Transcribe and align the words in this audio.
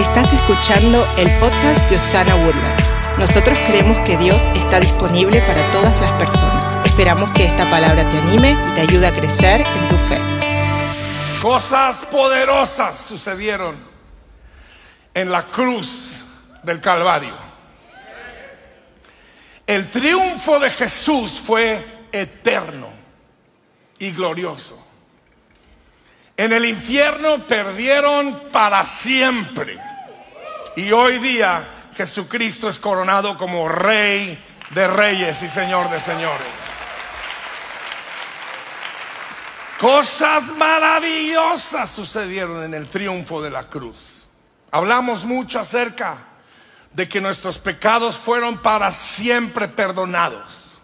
Estás 0.00 0.32
escuchando 0.32 1.06
el 1.18 1.28
podcast 1.40 1.86
de 1.90 1.96
Osana 1.96 2.34
Woodlands. 2.34 2.96
Nosotros 3.18 3.58
creemos 3.66 4.00
que 4.00 4.16
Dios 4.16 4.48
está 4.54 4.80
disponible 4.80 5.42
para 5.42 5.68
todas 5.68 6.00
las 6.00 6.10
personas. 6.12 6.86
Esperamos 6.86 7.30
que 7.32 7.44
esta 7.44 7.68
palabra 7.68 8.08
te 8.08 8.16
anime 8.16 8.56
y 8.66 8.72
te 8.72 8.80
ayude 8.80 9.06
a 9.06 9.12
crecer 9.12 9.60
en 9.60 9.88
tu 9.90 9.96
fe. 9.96 10.16
Cosas 11.42 12.06
poderosas 12.06 12.98
sucedieron 12.98 13.76
en 15.12 15.30
la 15.30 15.44
cruz 15.44 16.12
del 16.62 16.80
Calvario. 16.80 17.34
El 19.66 19.90
triunfo 19.90 20.58
de 20.60 20.70
Jesús 20.70 21.42
fue 21.44 22.06
eterno 22.10 22.88
y 23.98 24.12
glorioso. 24.12 24.78
En 26.38 26.54
el 26.54 26.64
infierno 26.64 27.46
perdieron 27.46 28.44
para 28.50 28.86
siempre. 28.86 29.89
Y 30.76 30.92
hoy 30.92 31.18
día 31.18 31.90
Jesucristo 31.96 32.68
es 32.68 32.78
coronado 32.78 33.36
como 33.36 33.68
Rey 33.68 34.42
de 34.70 34.86
Reyes 34.86 35.42
y 35.42 35.48
Señor 35.48 35.90
de 35.90 36.00
Señores. 36.00 36.46
Cosas 39.80 40.54
maravillosas 40.56 41.90
sucedieron 41.90 42.62
en 42.62 42.74
el 42.74 42.88
triunfo 42.88 43.42
de 43.42 43.50
la 43.50 43.64
cruz. 43.64 44.26
Hablamos 44.70 45.24
mucho 45.24 45.58
acerca 45.58 46.18
de 46.92 47.08
que 47.08 47.20
nuestros 47.20 47.58
pecados 47.58 48.16
fueron 48.16 48.58
para 48.58 48.92
siempre 48.92 49.68
perdonados. 49.68 50.78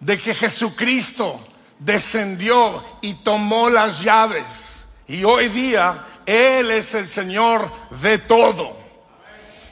De 0.00 0.18
que 0.18 0.34
Jesucristo 0.34 1.46
descendió 1.78 2.84
y 3.00 3.14
tomó 3.14 3.70
las 3.70 4.02
llaves. 4.02 4.84
Y 5.06 5.24
hoy 5.24 5.48
día 5.48 6.06
Él 6.26 6.70
es 6.70 6.94
el 6.94 7.08
Señor 7.08 7.70
de 8.02 8.18
todo. 8.18 8.76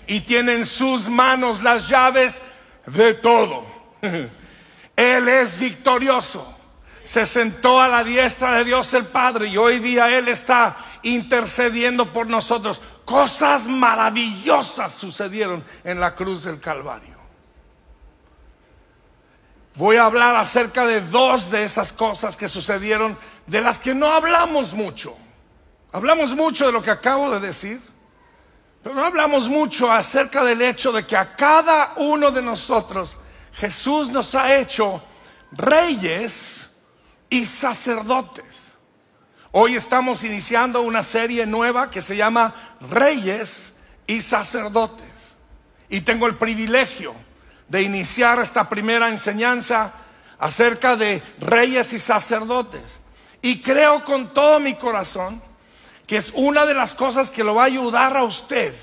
Y 0.07 0.21
tiene 0.21 0.55
en 0.55 0.67
sus 0.67 1.09
manos 1.09 1.63
las 1.63 1.89
llaves 1.89 2.41
de 2.87 3.15
todo. 3.15 3.65
Él 4.97 5.29
es 5.29 5.59
victorioso. 5.59 6.57
Se 7.03 7.27
sentó 7.27 7.81
a 7.81 7.89
la 7.89 8.05
diestra 8.05 8.53
de 8.53 8.65
Dios 8.65 8.93
el 8.95 9.05
Padre 9.05 9.49
y 9.49 9.57
hoy 9.57 9.79
día 9.79 10.17
Él 10.17 10.29
está 10.29 10.77
intercediendo 11.03 12.13
por 12.13 12.29
nosotros. 12.29 12.81
Cosas 13.05 13.67
maravillosas 13.67 14.95
sucedieron 14.95 15.65
en 15.83 15.99
la 15.99 16.15
cruz 16.15 16.45
del 16.45 16.61
Calvario. 16.61 17.19
Voy 19.75 19.97
a 19.97 20.05
hablar 20.05 20.37
acerca 20.37 20.85
de 20.85 21.01
dos 21.01 21.51
de 21.51 21.65
esas 21.65 21.93
cosas 21.93 22.37
que 22.37 22.49
sucedieron, 22.49 23.17
de 23.47 23.61
las 23.61 23.79
que 23.79 23.95
no 23.95 24.13
hablamos 24.13 24.75
mucho. 24.75 25.17
Hablamos 25.93 26.37
mucho 26.37 26.67
de 26.67 26.73
lo 26.73 26.83
que 26.83 26.91
acabo 26.91 27.31
de 27.31 27.41
decir, 27.41 27.81
pero 28.83 28.95
no 28.95 29.05
hablamos 29.05 29.49
mucho 29.49 29.91
acerca 29.91 30.45
del 30.45 30.63
hecho 30.63 30.93
de 30.93 31.05
que 31.05 31.17
a 31.17 31.35
cada 31.35 31.95
uno 31.97 32.31
de 32.31 32.43
nosotros 32.43 33.19
Jesús 33.55 34.09
nos 34.09 34.35
ha 34.35 34.57
hecho 34.57 35.03
reyes 35.53 36.71
y 37.29 37.45
sacerdotes. 37.45 38.45
Hoy 39.53 39.75
estamos 39.75 40.23
iniciando 40.23 40.81
una 40.81 41.03
serie 41.03 41.45
nueva 41.45 41.91
que 41.91 42.03
se 42.03 42.17
llama 42.17 42.55
Reyes 42.81 43.75
y 44.07 44.21
Sacerdotes. 44.21 45.07
Y 45.89 46.03
tengo 46.03 46.29
el 46.29 46.37
privilegio 46.37 47.17
de 47.67 47.83
iniciar 47.83 48.39
esta 48.39 48.69
primera 48.69 49.09
enseñanza 49.09 49.93
acerca 50.39 50.95
de 50.95 51.21
reyes 51.41 51.93
y 51.93 51.99
sacerdotes. 51.99 53.01
Y 53.43 53.61
creo 53.61 54.05
con 54.05 54.33
todo 54.33 54.61
mi 54.61 54.77
corazón 54.77 55.43
que 56.11 56.17
es 56.17 56.33
una 56.35 56.67
de 56.67 56.75
las 56.75 56.97
cosas 56.97 57.31
que 57.31 57.45
lo 57.45 57.55
va 57.55 57.63
a 57.63 57.67
ayudar 57.67 58.17
a 58.17 58.25
usted 58.25 58.75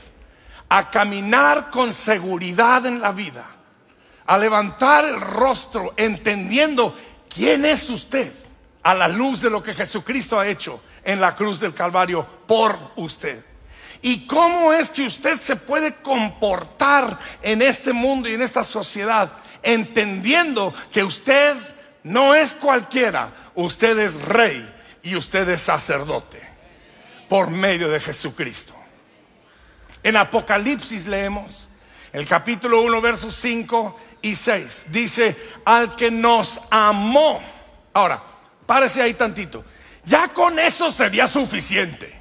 a 0.70 0.90
caminar 0.90 1.70
con 1.70 1.94
seguridad 1.94 2.86
en 2.86 3.02
la 3.02 3.12
vida, 3.12 3.44
a 4.26 4.38
levantar 4.38 5.04
el 5.04 5.20
rostro 5.20 5.94
entendiendo 5.98 6.98
quién 7.28 7.66
es 7.66 7.90
usted 7.90 8.32
a 8.82 8.94
la 8.94 9.10
luz 9.10 9.42
de 9.42 9.50
lo 9.50 9.62
que 9.62 9.74
Jesucristo 9.74 10.40
ha 10.40 10.48
hecho 10.48 10.80
en 11.04 11.20
la 11.20 11.36
cruz 11.36 11.60
del 11.60 11.74
Calvario 11.74 12.26
por 12.48 12.80
usted. 12.96 13.44
Y 14.02 14.26
cómo 14.26 14.72
es 14.72 14.90
que 14.90 15.06
usted 15.06 15.38
se 15.42 15.58
puede 15.58 15.96
comportar 15.96 17.20
en 17.42 17.62
este 17.62 17.92
mundo 17.92 18.30
y 18.30 18.36
en 18.36 18.42
esta 18.42 18.64
sociedad, 18.64 19.34
entendiendo 19.62 20.74
que 20.94 21.04
usted 21.04 21.58
no 22.04 22.34
es 22.34 22.56
cualquiera, 22.56 23.52
usted 23.54 24.00
es 24.00 24.16
rey 24.24 24.74
y 25.04 25.18
usted 25.18 25.50
es 25.50 25.60
sacerdote 25.60 26.47
por 27.28 27.50
medio 27.50 27.90
de 27.90 28.00
Jesucristo. 28.00 28.74
En 30.04 30.16
Apocalipsis 30.16 31.06
leemos 31.06 31.70
el 32.14 32.28
capítulo 32.28 32.82
1, 32.82 33.02
versos 33.02 33.36
5 33.36 34.00
y 34.22 34.36
6. 34.36 34.86
Dice, 34.88 35.36
al 35.66 35.96
que 35.96 36.10
nos 36.10 36.60
amó. 36.70 37.42
Ahora, 37.94 38.22
párese 38.66 39.02
ahí 39.02 39.14
tantito. 39.14 39.66
Ya 40.06 40.30
con 40.30 40.58
eso 40.60 40.92
sería 40.92 41.28
suficiente. 41.28 42.18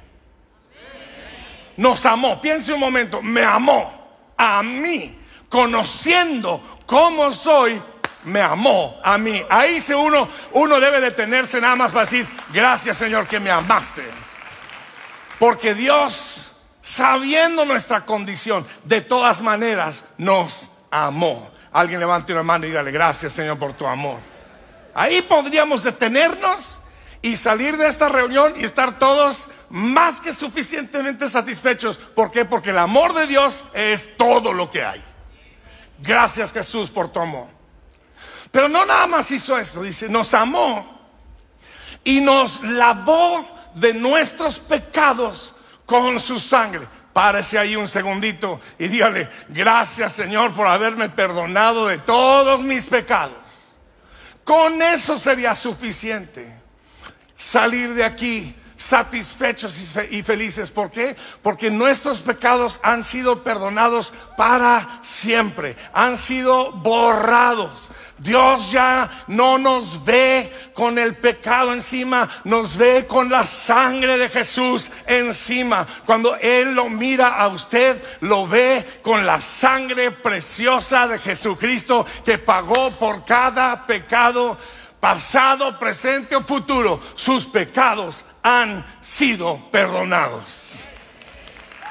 Nos 1.77 2.05
amó. 2.05 2.41
Piense 2.41 2.73
un 2.73 2.79
momento, 2.79 3.21
me 3.21 3.43
amó 3.43 3.97
a 4.35 4.61
mí, 4.61 5.17
conociendo 5.47 6.79
cómo 6.85 7.31
soy, 7.31 7.81
me 8.25 8.41
amó 8.41 8.99
a 9.03 9.17
mí. 9.17 9.41
Ahí 9.49 9.79
se 9.79 9.95
uno, 9.95 10.27
uno 10.51 10.79
debe 10.79 10.99
detenerse 10.99 11.61
nada 11.61 11.75
más 11.75 11.91
para 11.91 12.05
decir, 12.05 12.27
gracias 12.51 12.97
Señor 12.97 13.27
que 13.27 13.39
me 13.39 13.49
amaste. 13.49 14.03
Porque 15.39 15.75
Dios, 15.75 16.49
sabiendo 16.81 17.65
nuestra 17.65 18.05
condición, 18.05 18.65
de 18.83 19.01
todas 19.01 19.41
maneras 19.41 20.03
nos 20.17 20.69
amó. 20.89 21.49
Alguien 21.71 21.99
levante 21.99 22.33
una 22.33 22.43
mano 22.43 22.65
y 22.65 22.69
dígale, 22.69 22.91
gracias 22.91 23.33
Señor 23.33 23.59
por 23.59 23.73
tu 23.73 23.85
amor. 23.85 24.19
Ahí 24.93 25.21
podríamos 25.21 25.83
detenernos 25.83 26.79
y 27.21 27.35
salir 27.35 27.77
de 27.77 27.87
esta 27.87 28.09
reunión 28.09 28.55
y 28.57 28.63
estar 28.63 28.97
todos 28.97 29.47
más 29.69 30.21
que 30.21 30.33
suficientemente 30.33 31.29
satisfechos. 31.29 31.97
¿Por 31.97 32.31
qué? 32.31 32.45
Porque 32.45 32.71
el 32.71 32.77
amor 32.77 33.13
de 33.13 33.27
Dios 33.27 33.63
es 33.73 34.15
todo 34.17 34.53
lo 34.53 34.71
que 34.71 34.83
hay. 34.83 35.03
Gracias 35.99 36.51
Jesús 36.51 36.89
por 36.89 37.09
tu 37.09 37.19
amor. 37.19 37.47
Pero 38.51 38.69
no 38.69 38.85
nada 38.85 39.07
más 39.07 39.29
hizo 39.29 39.57
eso, 39.57 39.83
dice, 39.83 40.07
nos 40.09 40.33
amó 40.33 40.97
y 42.03 42.21
nos 42.21 42.63
lavó 42.63 43.56
de 43.79 43.93
nuestros 43.93 44.59
pecados 44.59 45.53
con 45.85 46.19
su 46.19 46.39
sangre. 46.39 46.87
Párese 47.13 47.57
ahí 47.57 47.75
un 47.75 47.87
segundito 47.87 48.59
y 48.77 48.87
dígale, 48.87 49.27
gracias 49.49 50.13
Señor 50.13 50.53
por 50.53 50.67
haberme 50.67 51.09
perdonado 51.09 51.87
de 51.87 51.97
todos 51.97 52.61
mis 52.61 52.85
pecados. 52.85 53.37
Con 54.43 54.81
eso 54.81 55.17
sería 55.17 55.55
suficiente 55.55 56.47
salir 57.35 57.93
de 57.93 58.03
aquí 58.03 58.55
satisfechos 58.77 59.75
y 60.11 60.23
felices. 60.23 60.69
¿Por 60.69 60.91
qué? 60.91 61.15
Porque 61.41 61.69
nuestros 61.69 62.21
pecados 62.21 62.79
han 62.83 63.03
sido 63.03 63.43
perdonados 63.43 64.13
para 64.37 64.99
siempre, 65.03 65.75
han 65.93 66.17
sido 66.17 66.71
borrados. 66.71 67.89
Dios 68.19 68.71
ya 68.71 69.09
no 69.27 69.59
nos 69.59 70.03
ve 70.03 70.51
con 70.73 70.97
el 70.97 71.15
pecado 71.15 71.71
encima, 71.73 72.27
nos 72.45 72.75
ve 72.75 73.05
con 73.07 73.29
la 73.29 73.45
sangre 73.45 74.17
de 74.17 74.29
Jesús 74.29 74.89
encima. 75.05 75.85
Cuando 76.05 76.35
Él 76.37 76.73
lo 76.73 76.89
mira 76.89 77.35
a 77.35 77.47
usted, 77.47 78.01
lo 78.21 78.47
ve 78.47 79.01
con 79.03 79.25
la 79.25 79.39
sangre 79.39 80.11
preciosa 80.11 81.07
de 81.07 81.19
Jesucristo 81.19 82.05
que 82.25 82.39
pagó 82.39 82.91
por 82.91 83.23
cada 83.23 83.85
pecado 83.85 84.57
pasado, 84.99 85.77
presente 85.77 86.35
o 86.35 86.41
futuro. 86.41 86.99
Sus 87.13 87.45
pecados 87.45 88.25
han 88.47 88.85
sido 89.01 89.59
perdonados. 89.71 90.71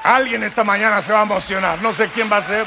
Alguien 0.02 0.42
esta 0.42 0.64
mañana 0.64 1.02
se 1.02 1.12
va 1.12 1.20
a 1.20 1.24
emocionar, 1.24 1.82
no 1.82 1.92
sé 1.92 2.08
quién 2.08 2.32
va 2.32 2.38
a 2.38 2.42
ser. 2.42 2.66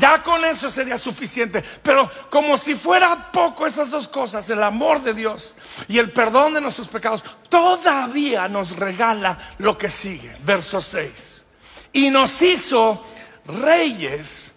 Ya 0.00 0.20
con 0.22 0.44
eso 0.44 0.68
sería 0.68 0.98
suficiente. 0.98 1.62
Pero 1.82 2.10
como 2.28 2.58
si 2.58 2.74
fuera 2.74 3.30
poco 3.30 3.66
esas 3.66 3.90
dos 3.90 4.08
cosas, 4.08 4.48
el 4.50 4.62
amor 4.62 5.02
de 5.02 5.14
Dios 5.14 5.54
y 5.86 5.98
el 5.98 6.10
perdón 6.10 6.54
de 6.54 6.60
nuestros 6.60 6.88
pecados, 6.88 7.24
todavía 7.48 8.48
nos 8.48 8.76
regala 8.76 9.38
lo 9.58 9.78
que 9.78 9.90
sigue. 9.90 10.36
Verso 10.44 10.80
6. 10.80 11.44
Y 11.92 12.10
nos 12.10 12.42
hizo 12.42 13.04
reyes 13.46 14.52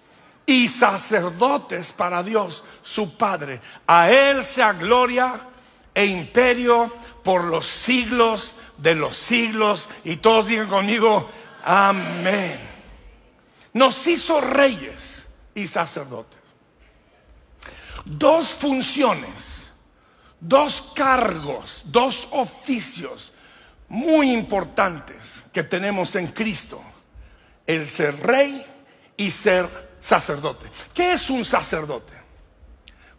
y 0.45 0.67
sacerdotes 0.67 1.93
para 1.93 2.23
Dios, 2.23 2.63
su 2.81 3.15
Padre. 3.17 3.61
A 3.85 4.09
Él 4.09 4.43
sea 4.43 4.73
gloria 4.73 5.50
e 5.93 6.05
imperio 6.05 6.93
por 7.23 7.43
los 7.45 7.65
siglos 7.67 8.55
de 8.77 8.95
los 8.95 9.17
siglos. 9.17 9.89
Y 10.03 10.17
todos 10.17 10.47
digan 10.47 10.67
conmigo, 10.67 11.29
amén. 11.63 12.59
Nos 13.73 14.05
hizo 14.07 14.41
reyes 14.41 15.25
y 15.55 15.67
sacerdotes. 15.67 16.39
Dos 18.03 18.49
funciones, 18.49 19.65
dos 20.39 20.91
cargos, 20.95 21.83
dos 21.85 22.27
oficios 22.31 23.31
muy 23.87 24.31
importantes 24.31 25.43
que 25.53 25.63
tenemos 25.63 26.15
en 26.15 26.27
Cristo. 26.27 26.81
El 27.67 27.87
ser 27.89 28.19
rey 28.21 28.65
y 29.15 29.29
ser 29.29 29.69
sacerdote. 30.01 30.67
¿Qué 30.93 31.13
es 31.13 31.29
un 31.29 31.45
sacerdote? 31.45 32.13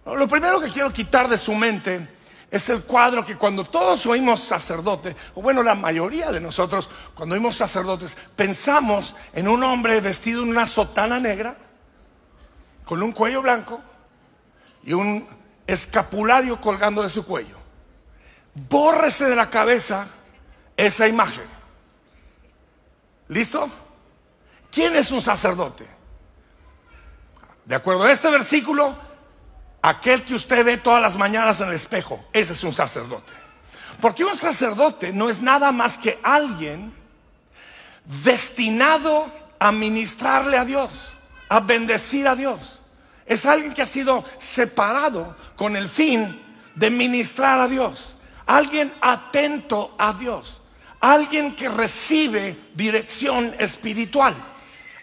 Lo 0.05 0.27
primero 0.27 0.61
que 0.61 0.71
quiero 0.71 0.93
quitar 0.93 1.29
de 1.29 1.39
su 1.39 1.55
mente 1.55 2.09
es 2.53 2.69
el 2.69 2.83
cuadro 2.83 3.25
que 3.25 3.39
cuando 3.39 3.65
todos 3.65 4.05
oímos 4.05 4.41
sacerdote, 4.41 5.17
o 5.35 5.41
bueno, 5.41 5.63
la 5.63 5.75
mayoría 5.75 6.31
de 6.31 6.39
nosotros, 6.39 6.91
cuando 7.15 7.35
oímos 7.35 7.57
sacerdotes, 7.57 8.15
pensamos 8.37 9.17
en 9.33 9.49
un 9.49 9.63
hombre 9.63 9.99
vestido 10.03 10.43
en 10.43 10.51
una 10.51 10.67
sotana 10.67 11.19
negra, 11.19 11.57
con 12.85 13.03
un 13.03 13.13
cuello 13.13 13.41
blanco 13.41 13.81
y 14.85 14.93
un 14.93 15.27
escapulario 15.67 16.61
colgando 16.61 17.03
de 17.03 17.09
su 17.09 17.25
cuello. 17.25 17.57
Bórrese 18.55 19.25
de 19.25 19.37
la 19.37 19.49
cabeza 19.49 20.09
esa 20.77 21.09
imagen. 21.09 21.45
¿Listo? 23.29 23.71
¿Quién 24.71 24.95
es 24.95 25.11
un 25.11 25.23
sacerdote? 25.23 25.87
De 27.65 27.75
acuerdo 27.75 28.05
a 28.05 28.13
este 28.13 28.29
versículo, 28.29 28.95
aquel 29.83 30.23
que 30.23 30.35
usted 30.35 30.65
ve 30.65 30.79
todas 30.79 31.03
las 31.03 31.17
mañanas 31.17 31.61
en 31.61 31.69
el 31.69 31.75
espejo, 31.75 32.25
ese 32.33 32.53
es 32.53 32.65
un 32.65 32.73
sacerdote. 32.73 33.33
Porque 34.01 34.25
un 34.25 34.37
sacerdote 34.37 35.13
no 35.13 35.29
es 35.29 35.43
nada 35.43 35.73
más 35.73 35.99
que 35.99 36.19
alguien 36.23 36.93
destinado 38.25 39.31
a 39.59 39.71
ministrarle 39.71 40.57
a 40.57 40.65
Dios, 40.65 41.13
a 41.49 41.61
bendecir 41.61 42.27
a 42.27 42.35
Dios. 42.35 42.79
Es 43.27 43.47
alguien 43.47 43.75
que 43.75 43.83
ha 43.83 43.87
sido 43.87 44.25
separado 44.39 45.37
con 45.57 45.77
el 45.77 45.89
fin 45.89 46.41
de 46.75 46.91
ministrar 46.91 47.61
a 47.61 47.69
Dios. 47.69 48.17
Alguien 48.47 48.93
atento 49.01 49.95
a 49.99 50.13
Dios. 50.13 50.61
Alguien 51.01 51.55
que 51.55 51.69
recibe 51.69 52.57
dirección 52.75 53.55
espiritual. 53.59 54.35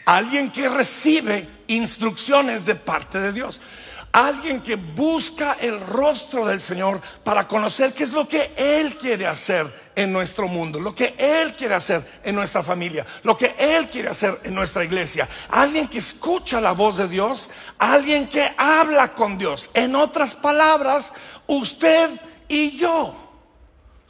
Alguien 0.06 0.52
que 0.52 0.68
recibe 0.68 1.48
instrucciones 1.68 2.66
de 2.66 2.76
parte 2.76 3.20
de 3.20 3.32
Dios. 3.32 3.62
Alguien 4.12 4.62
que 4.62 4.76
busca 4.76 5.58
el 5.60 5.80
rostro 5.80 6.46
del 6.46 6.60
Señor 6.60 7.00
para 7.24 7.48
conocer 7.48 7.94
qué 7.94 8.04
es 8.04 8.12
lo 8.12 8.28
que 8.28 8.54
Él 8.58 8.96
quiere 8.96 9.28
hacer 9.28 9.90
en 9.96 10.12
nuestro 10.12 10.48
mundo, 10.48 10.80
lo 10.80 10.96
que 10.96 11.14
Él 11.18 11.54
quiere 11.54 11.76
hacer 11.76 12.20
en 12.24 12.34
nuestra 12.34 12.64
familia, 12.64 13.06
lo 13.24 13.38
que 13.38 13.56
Él 13.58 13.88
quiere 13.88 14.10
hacer 14.10 14.40
en 14.44 14.56
nuestra 14.56 14.84
iglesia. 14.84 15.28
Alguien 15.50 15.88
que 15.88 16.00
escucha 16.00 16.60
la 16.60 16.72
voz 16.72 16.98
de 16.98 17.08
Dios, 17.08 17.50
alguien 17.78 18.28
que 18.28 18.52
habla 18.58 19.14
con 19.14 19.38
Dios. 19.38 19.70
En 19.74 19.96
otras 19.96 20.36
palabras, 20.36 21.14
usted 21.46 22.10
y 22.48 22.78
yo 22.78 23.16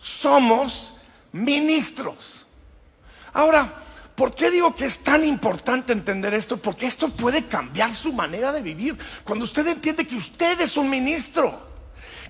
somos 0.01 0.93
ministros. 1.33 2.45
Ahora, 3.33 3.73
¿Por 4.19 4.35
qué 4.35 4.51
digo 4.51 4.75
que 4.75 4.83
es 4.83 4.97
tan 4.97 5.23
importante 5.23 5.93
entender 5.93 6.33
esto? 6.33 6.57
Porque 6.57 6.87
esto 6.87 7.07
puede 7.07 7.45
cambiar 7.45 7.95
su 7.95 8.11
manera 8.11 8.51
de 8.51 8.61
vivir. 8.61 8.97
Cuando 9.23 9.45
usted 9.45 9.65
entiende 9.65 10.05
que 10.05 10.17
usted 10.17 10.59
es 10.59 10.75
un 10.75 10.89
ministro. 10.89 11.57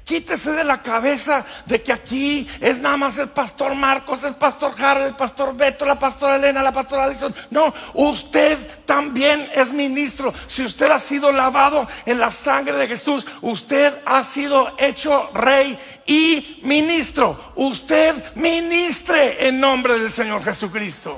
Quítese 0.03 0.51
de 0.51 0.63
la 0.63 0.83
cabeza 0.83 1.43
de 1.65 1.81
que 1.81 1.91
aquí 1.91 2.47
es 2.61 2.77
nada 2.77 2.95
más 2.95 3.17
el 3.17 3.29
pastor 3.29 3.73
Marcos, 3.73 4.23
el 4.23 4.35
pastor 4.35 4.75
Harold, 4.77 5.07
el 5.07 5.15
pastor 5.15 5.57
Beto, 5.57 5.83
la 5.83 5.97
pastora 5.97 6.35
Elena, 6.35 6.61
la 6.61 6.71
pastora 6.71 7.05
Alison. 7.05 7.33
No, 7.49 7.73
usted 7.95 8.83
también 8.85 9.49
es 9.55 9.73
ministro. 9.73 10.31
Si 10.45 10.63
usted 10.63 10.91
ha 10.91 10.99
sido 10.99 11.31
lavado 11.31 11.87
en 12.05 12.19
la 12.19 12.29
sangre 12.29 12.77
de 12.77 12.85
Jesús, 12.85 13.25
usted 13.41 13.95
ha 14.05 14.23
sido 14.23 14.75
hecho 14.77 15.31
rey 15.33 15.79
y 16.05 16.59
ministro. 16.61 17.53
Usted 17.55 18.35
ministre 18.35 19.47
en 19.47 19.59
nombre 19.59 19.97
del 19.97 20.11
Señor 20.11 20.43
Jesucristo. 20.43 21.17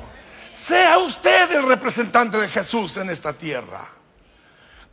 Sea 0.72 1.00
usted 1.00 1.52
el 1.52 1.64
representante 1.64 2.38
de 2.38 2.48
Jesús 2.48 2.96
en 2.96 3.10
esta 3.10 3.34
tierra. 3.34 3.86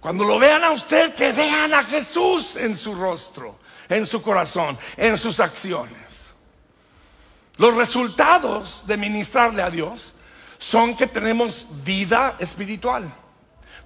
Cuando 0.01 0.25
lo 0.25 0.37
vean 0.37 0.65
a 0.65 0.73
usted, 0.73 1.15
que 1.15 1.31
vean 1.31 1.73
a 1.73 1.85
Jesús 1.85 2.57
en 2.57 2.77
su 2.77 2.97
rostro, 2.97 3.61
en 3.89 4.05
su 4.05 4.21
corazón, 4.21 4.77
en 4.97 5.17
sus 5.17 5.39
acciones. 5.39 6.35
Los 7.59 7.77
resultados 7.77 8.83
de 8.89 8.97
ministrarle 8.97 9.63
a 9.63 9.71
Dios 9.71 10.15
son 10.59 10.97
que 10.97 11.07
tenemos 11.07 11.65
vida 11.85 12.35
espiritual, 12.41 13.09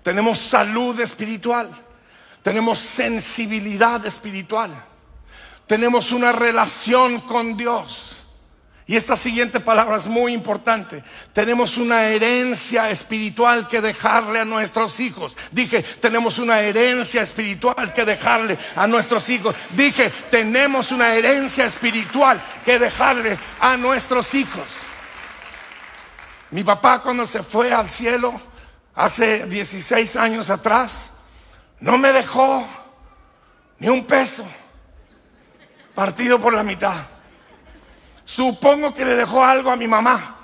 tenemos 0.02 0.38
salud 0.38 0.98
espiritual, 0.98 1.68
tenemos 2.42 2.78
sensibilidad 2.78 4.06
espiritual, 4.06 4.70
tenemos 5.66 6.10
una 6.10 6.32
relación 6.32 7.20
con 7.20 7.54
Dios. 7.54 8.11
Y 8.86 8.96
esta 8.96 9.16
siguiente 9.16 9.60
palabra 9.60 9.96
es 9.96 10.06
muy 10.06 10.32
importante. 10.32 11.04
Tenemos 11.32 11.76
una 11.78 12.06
herencia 12.06 12.90
espiritual 12.90 13.68
que 13.68 13.80
dejarle 13.80 14.40
a 14.40 14.44
nuestros 14.44 14.98
hijos. 14.98 15.36
Dije, 15.52 15.82
tenemos 15.82 16.38
una 16.38 16.60
herencia 16.60 17.22
espiritual 17.22 17.94
que 17.94 18.04
dejarle 18.04 18.58
a 18.74 18.86
nuestros 18.86 19.28
hijos. 19.28 19.54
Dije, 19.70 20.10
tenemos 20.30 20.90
una 20.90 21.14
herencia 21.14 21.64
espiritual 21.64 22.40
que 22.64 22.78
dejarle 22.78 23.38
a 23.60 23.76
nuestros 23.76 24.34
hijos. 24.34 24.66
Mi 26.50 26.64
papá 26.64 27.00
cuando 27.02 27.26
se 27.26 27.42
fue 27.42 27.72
al 27.72 27.88
cielo 27.88 28.38
hace 28.94 29.46
16 29.46 30.16
años 30.16 30.50
atrás, 30.50 31.10
no 31.80 31.98
me 31.98 32.12
dejó 32.12 32.66
ni 33.78 33.88
un 33.88 34.04
peso 34.04 34.44
partido 35.94 36.38
por 36.38 36.52
la 36.52 36.62
mitad. 36.62 36.94
Supongo 38.24 38.94
que 38.94 39.04
le 39.04 39.14
dejó 39.16 39.44
algo 39.44 39.70
a 39.70 39.76
mi 39.76 39.86
mamá. 39.86 40.36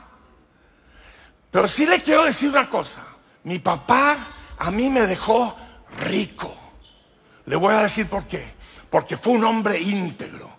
Pero 1.50 1.69
sí 1.69 1.86
le 1.86 2.02
quiero 2.02 2.25
decir 2.25 2.50
una 2.50 2.69
cosa. 2.69 3.02
Mi 3.44 3.58
papá 3.58 4.16
a 4.58 4.70
mí 4.70 4.88
me 4.88 5.02
dejó 5.02 5.56
rico. 6.00 6.54
Le 7.46 7.56
voy 7.56 7.75
a 7.75 7.82
decir 7.82 8.08
por 8.08 8.25
qué. 8.26 8.54
Porque 8.90 9.16
fue 9.16 9.34
un 9.34 9.44
hombre 9.44 9.80
íntegro. 9.80 10.50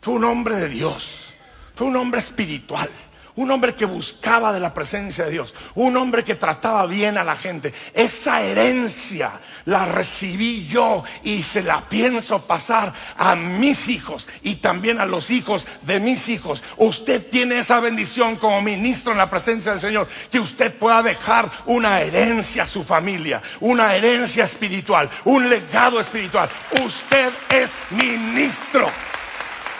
Fue 0.00 0.14
un 0.14 0.24
hombre 0.24 0.56
de 0.56 0.68
Dios. 0.68 1.34
Fue 1.74 1.86
un 1.86 1.96
hombre 1.96 2.20
espiritual 2.20 2.90
un 3.38 3.52
hombre 3.52 3.76
que 3.76 3.84
buscaba 3.84 4.52
de 4.52 4.58
la 4.58 4.74
presencia 4.74 5.24
de 5.24 5.30
Dios, 5.30 5.54
un 5.76 5.96
hombre 5.96 6.24
que 6.24 6.34
trataba 6.34 6.86
bien 6.86 7.16
a 7.16 7.22
la 7.22 7.36
gente. 7.36 7.72
Esa 7.94 8.42
herencia 8.42 9.30
la 9.64 9.84
recibí 9.84 10.66
yo 10.66 11.04
y 11.22 11.44
se 11.44 11.62
la 11.62 11.88
pienso 11.88 12.42
pasar 12.42 12.92
a 13.16 13.36
mis 13.36 13.88
hijos 13.88 14.26
y 14.42 14.56
también 14.56 14.98
a 14.98 15.06
los 15.06 15.30
hijos 15.30 15.68
de 15.82 16.00
mis 16.00 16.28
hijos. 16.28 16.64
Usted 16.78 17.30
tiene 17.30 17.58
esa 17.58 17.78
bendición 17.78 18.34
como 18.34 18.60
ministro 18.60 19.12
en 19.12 19.18
la 19.18 19.30
presencia 19.30 19.70
del 19.70 19.80
Señor, 19.80 20.08
que 20.32 20.40
usted 20.40 20.74
pueda 20.74 21.00
dejar 21.04 21.48
una 21.66 22.00
herencia 22.00 22.64
a 22.64 22.66
su 22.66 22.82
familia, 22.82 23.40
una 23.60 23.94
herencia 23.94 24.42
espiritual, 24.46 25.08
un 25.24 25.48
legado 25.48 26.00
espiritual. 26.00 26.50
Usted 26.84 27.32
es 27.50 27.70
ministro 27.92 28.90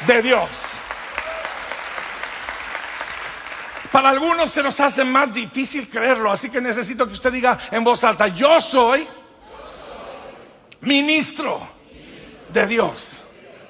de 0.07 0.23
Dios. 0.23 0.78
Para 3.93 4.11
algunos 4.11 4.51
se 4.51 4.63
nos 4.63 4.79
hace 4.81 5.03
más 5.03 5.33
difícil 5.33 5.89
creerlo, 5.89 6.31
así 6.31 6.51
que 6.51 6.61
necesito 6.61 7.07
que 7.07 7.15
usted 7.15 7.33
diga 7.33 7.59
en 7.71 7.83
voz 7.83 8.05
alta, 8.05 8.29
yo 8.29 8.61
soy, 8.61 9.07
ministro 10.83 11.61
de 12.53 12.67
Dios. 12.67 13.23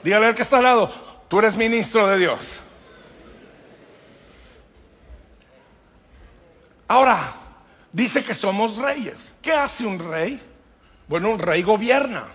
Dígale 0.02 0.26
al 0.26 0.34
que 0.34 0.42
está 0.42 0.58
al 0.58 0.64
lado, 0.64 0.92
tú 1.28 1.38
eres 1.38 1.56
ministro 1.56 2.06
de 2.08 2.18
Dios. 2.18 2.60
Ahora, 6.88 7.34
dice 7.92 8.24
que 8.24 8.34
somos 8.34 8.78
reyes. 8.78 9.32
¿Qué 9.42 9.52
hace 9.52 9.84
un 9.84 9.98
rey? 9.98 10.40
Bueno, 11.06 11.30
un 11.30 11.38
rey 11.38 11.62
gobierna. 11.62 12.26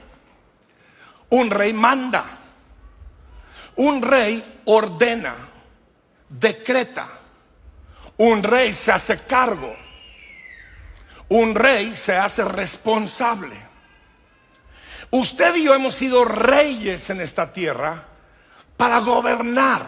Un 1.30 1.50
rey 1.50 1.74
manda. 1.74 2.24
Un 3.75 4.02
rey 4.04 4.62
ordena, 4.66 5.36
decreta 6.30 7.23
un 8.24 8.42
rey 8.42 8.74
se 8.74 8.92
hace 8.92 9.18
cargo. 9.18 9.75
Un 11.30 11.53
rey 11.56 11.96
se 11.96 12.15
hace 12.15 12.44
responsable. 12.46 13.56
Usted 15.12 15.56
y 15.56 15.65
yo 15.65 15.74
hemos 15.74 15.96
sido 15.96 16.24
reyes 16.24 17.10
en 17.10 17.20
esta 17.20 17.51
tierra 17.51 18.01
para 18.77 19.00
gobernar, 19.00 19.86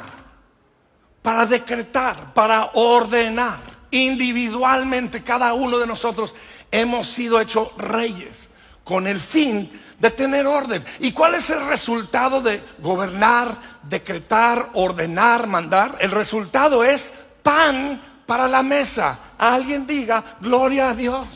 para 1.21 1.45
decretar, 1.45 2.33
para 2.33 2.71
ordenar. 2.73 3.59
Individualmente 3.91 5.23
cada 5.23 5.53
uno 5.53 5.77
de 5.77 5.87
nosotros 5.87 6.35
hemos 6.71 7.07
sido 7.07 7.39
hechos 7.39 7.69
reyes 7.77 8.49
con 8.83 9.07
el 9.07 9.21
fin 9.21 9.81
de 9.97 10.11
tener 10.11 10.45
orden. 10.45 10.83
¿Y 10.99 11.13
cuál 11.13 11.35
es 11.35 11.49
el 11.49 11.65
resultado 11.67 12.41
de 12.41 12.61
gobernar, 12.79 13.55
decretar, 13.83 14.71
ordenar, 14.73 15.47
mandar? 15.47 15.97
El 16.01 16.11
resultado 16.11 16.83
es 16.83 17.13
pan 17.41 18.14
para 18.25 18.47
la 18.47 18.63
mesa. 18.63 19.19
Alguien 19.37 19.85
diga, 19.85 20.23
gloria 20.39 20.89
a 20.89 20.95
Dios. 20.95 21.27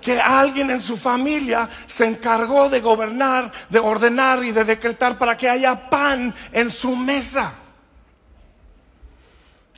Que 0.00 0.20
alguien 0.20 0.70
en 0.70 0.80
su 0.80 0.96
familia 0.96 1.68
se 1.86 2.06
encargó 2.06 2.68
de 2.68 2.80
gobernar, 2.80 3.50
de 3.68 3.78
ordenar 3.78 4.42
y 4.44 4.52
de 4.52 4.64
decretar 4.64 5.18
para 5.18 5.36
que 5.36 5.48
haya 5.48 5.90
pan 5.90 6.34
en 6.52 6.70
su 6.70 6.94
mesa. 6.96 7.52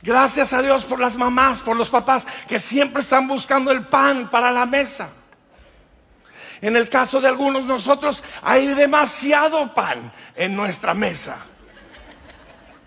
Gracias 0.03 0.51
a 0.53 0.61
Dios 0.61 0.85
por 0.85 0.99
las 0.99 1.15
mamás, 1.15 1.59
por 1.59 1.77
los 1.77 1.89
papás 1.89 2.25
que 2.47 2.59
siempre 2.59 3.01
están 3.01 3.27
buscando 3.27 3.71
el 3.71 3.85
pan 3.85 4.29
para 4.29 4.51
la 4.51 4.65
mesa. 4.65 5.09
En 6.61 6.75
el 6.75 6.89
caso 6.89 7.19
de 7.19 7.27
algunos 7.27 7.65
nosotros 7.65 8.23
hay 8.43 8.67
demasiado 8.67 9.73
pan 9.73 10.11
en 10.35 10.55
nuestra 10.55 10.93
mesa. 10.93 11.37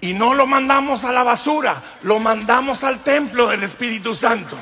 Y 0.04 0.12
no 0.12 0.34
lo 0.34 0.46
mandamos 0.46 1.02
a 1.04 1.12
la 1.12 1.22
basura, 1.22 1.82
lo 2.02 2.20
mandamos 2.20 2.84
al 2.84 2.98
templo 3.02 3.48
del 3.48 3.62
Espíritu 3.62 4.14
Santo. 4.14 4.54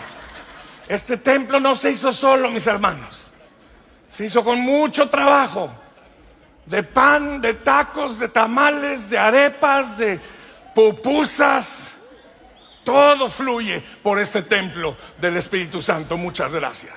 Este 0.87 1.17
templo 1.17 1.59
no 1.59 1.75
se 1.75 1.91
hizo 1.91 2.13
solo, 2.13 2.49
mis 2.49 2.65
hermanos. 2.69 3.33
Se 4.09 4.27
hizo 4.27 4.45
con 4.45 4.61
mucho 4.61 5.09
trabajo. 5.09 5.69
De 6.65 6.85
pan, 6.85 7.41
de 7.41 7.55
tacos, 7.55 8.21
de 8.21 8.29
tamales, 8.29 9.11
de 9.11 9.19
arepas, 9.19 9.99
de 9.99 10.21
pupusas, 10.77 11.89
todo 12.85 13.29
fluye 13.29 13.83
por 14.01 14.21
este 14.21 14.43
templo 14.43 14.97
del 15.21 15.39
Espíritu 15.39 15.83
Santo. 15.83 16.17
Muchas 16.17 16.53
gracias. 16.53 16.95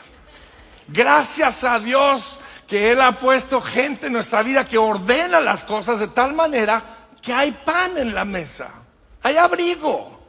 Gracias 0.88 1.64
a 1.64 1.80
Dios 1.80 2.40
que 2.68 2.92
Él 2.92 3.02
ha 3.02 3.14
puesto 3.14 3.60
gente 3.60 4.06
en 4.06 4.14
nuestra 4.14 4.44
vida 4.44 4.66
que 4.66 4.78
ordena 4.78 5.40
las 5.40 5.64
cosas 5.64 5.98
de 5.98 6.10
tal 6.10 6.34
manera 6.34 6.95
que 7.26 7.34
hay 7.34 7.52
pan 7.52 7.98
en 7.98 8.14
la 8.14 8.24
mesa, 8.24 8.70
hay 9.24 9.36
abrigo, 9.36 10.20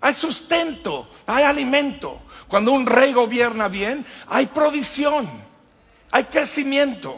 hay 0.00 0.12
sustento, 0.12 1.08
hay 1.24 1.44
alimento. 1.44 2.22
Cuando 2.48 2.72
un 2.72 2.86
rey 2.86 3.12
gobierna 3.12 3.68
bien, 3.68 4.04
hay 4.26 4.46
provisión, 4.46 5.30
hay 6.10 6.24
crecimiento, 6.24 7.16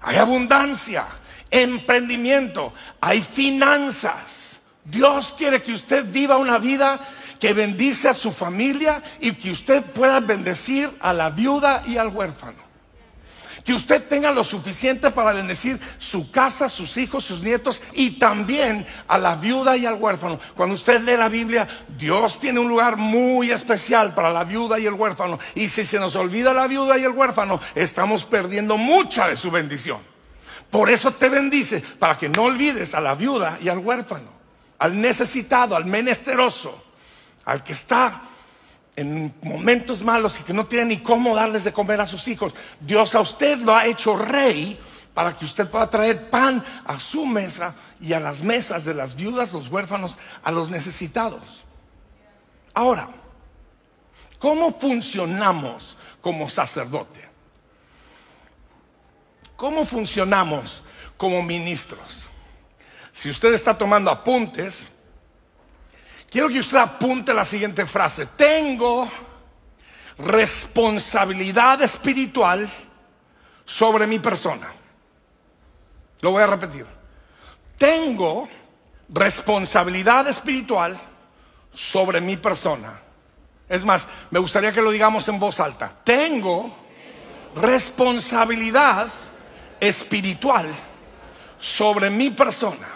hay 0.00 0.16
abundancia, 0.16 1.06
emprendimiento, 1.48 2.72
hay 3.00 3.20
finanzas. 3.20 4.58
Dios 4.84 5.32
quiere 5.38 5.62
que 5.62 5.74
usted 5.74 6.04
viva 6.04 6.36
una 6.36 6.58
vida 6.58 6.98
que 7.38 7.52
bendice 7.52 8.08
a 8.08 8.14
su 8.14 8.32
familia 8.32 9.00
y 9.20 9.34
que 9.34 9.52
usted 9.52 9.84
pueda 9.84 10.18
bendecir 10.18 10.90
a 10.98 11.12
la 11.12 11.30
viuda 11.30 11.84
y 11.86 11.98
al 11.98 12.08
huérfano. 12.08 12.71
Que 13.64 13.74
usted 13.74 14.02
tenga 14.08 14.32
lo 14.32 14.42
suficiente 14.42 15.10
para 15.10 15.32
bendecir 15.32 15.78
su 15.98 16.30
casa, 16.30 16.68
sus 16.68 16.96
hijos, 16.96 17.24
sus 17.24 17.42
nietos 17.42 17.80
y 17.92 18.18
también 18.18 18.86
a 19.06 19.18
la 19.18 19.36
viuda 19.36 19.76
y 19.76 19.86
al 19.86 19.94
huérfano. 19.94 20.40
Cuando 20.56 20.74
usted 20.74 21.00
lee 21.02 21.16
la 21.16 21.28
Biblia, 21.28 21.68
Dios 21.96 22.38
tiene 22.38 22.58
un 22.58 22.68
lugar 22.68 22.96
muy 22.96 23.50
especial 23.50 24.14
para 24.14 24.32
la 24.32 24.44
viuda 24.44 24.78
y 24.78 24.86
el 24.86 24.94
huérfano. 24.94 25.38
Y 25.54 25.68
si 25.68 25.84
se 25.84 25.98
nos 25.98 26.16
olvida 26.16 26.52
la 26.52 26.66
viuda 26.66 26.98
y 26.98 27.04
el 27.04 27.12
huérfano, 27.12 27.60
estamos 27.74 28.24
perdiendo 28.24 28.76
mucha 28.76 29.28
de 29.28 29.36
su 29.36 29.50
bendición. 29.50 29.98
Por 30.70 30.90
eso 30.90 31.12
te 31.12 31.28
bendice, 31.28 31.82
para 31.98 32.16
que 32.16 32.28
no 32.28 32.44
olvides 32.44 32.94
a 32.94 33.00
la 33.00 33.14
viuda 33.14 33.58
y 33.60 33.68
al 33.68 33.78
huérfano, 33.78 34.30
al 34.78 35.00
necesitado, 35.00 35.76
al 35.76 35.84
menesteroso 35.84 36.82
al 37.44 37.64
que 37.64 37.72
está 37.72 38.22
en 38.96 39.34
momentos 39.42 40.02
malos 40.02 40.38
y 40.40 40.42
que 40.42 40.52
no 40.52 40.66
tiene 40.66 40.86
ni 40.86 40.98
cómo 40.98 41.34
darles 41.34 41.64
de 41.64 41.72
comer 41.72 42.00
a 42.00 42.06
sus 42.06 42.28
hijos. 42.28 42.54
Dios 42.80 43.14
a 43.14 43.20
usted 43.20 43.58
lo 43.58 43.74
ha 43.74 43.86
hecho 43.86 44.16
rey 44.16 44.78
para 45.14 45.36
que 45.36 45.44
usted 45.44 45.68
pueda 45.68 45.88
traer 45.88 46.30
pan 46.30 46.64
a 46.84 46.98
su 46.98 47.26
mesa 47.26 47.74
y 48.00 48.12
a 48.12 48.20
las 48.20 48.42
mesas 48.42 48.84
de 48.84 48.94
las 48.94 49.14
viudas, 49.14 49.52
los 49.52 49.68
huérfanos, 49.68 50.16
a 50.42 50.50
los 50.50 50.70
necesitados. 50.70 51.64
Ahora, 52.74 53.08
¿cómo 54.38 54.72
funcionamos 54.72 55.96
como 56.20 56.48
sacerdote? 56.48 57.28
¿Cómo 59.56 59.84
funcionamos 59.84 60.82
como 61.16 61.42
ministros? 61.42 62.22
Si 63.12 63.30
usted 63.30 63.54
está 63.54 63.76
tomando 63.76 64.10
apuntes, 64.10 64.91
Quiero 66.32 66.48
que 66.48 66.60
usted 66.60 66.78
apunte 66.78 67.34
la 67.34 67.44
siguiente 67.44 67.84
frase. 67.84 68.24
Tengo 68.24 69.06
responsabilidad 70.16 71.82
espiritual 71.82 72.66
sobre 73.66 74.06
mi 74.06 74.18
persona. 74.18 74.72
Lo 76.22 76.30
voy 76.30 76.42
a 76.42 76.46
repetir. 76.46 76.86
Tengo 77.76 78.48
responsabilidad 79.10 80.26
espiritual 80.26 80.96
sobre 81.74 82.22
mi 82.22 82.38
persona. 82.38 82.98
Es 83.68 83.84
más, 83.84 84.08
me 84.30 84.38
gustaría 84.38 84.72
que 84.72 84.80
lo 84.80 84.90
digamos 84.90 85.28
en 85.28 85.38
voz 85.38 85.60
alta. 85.60 85.92
Tengo 86.02 86.74
responsabilidad 87.56 89.08
espiritual 89.78 90.66
sobre 91.60 92.08
mi 92.08 92.30
persona. 92.30 92.88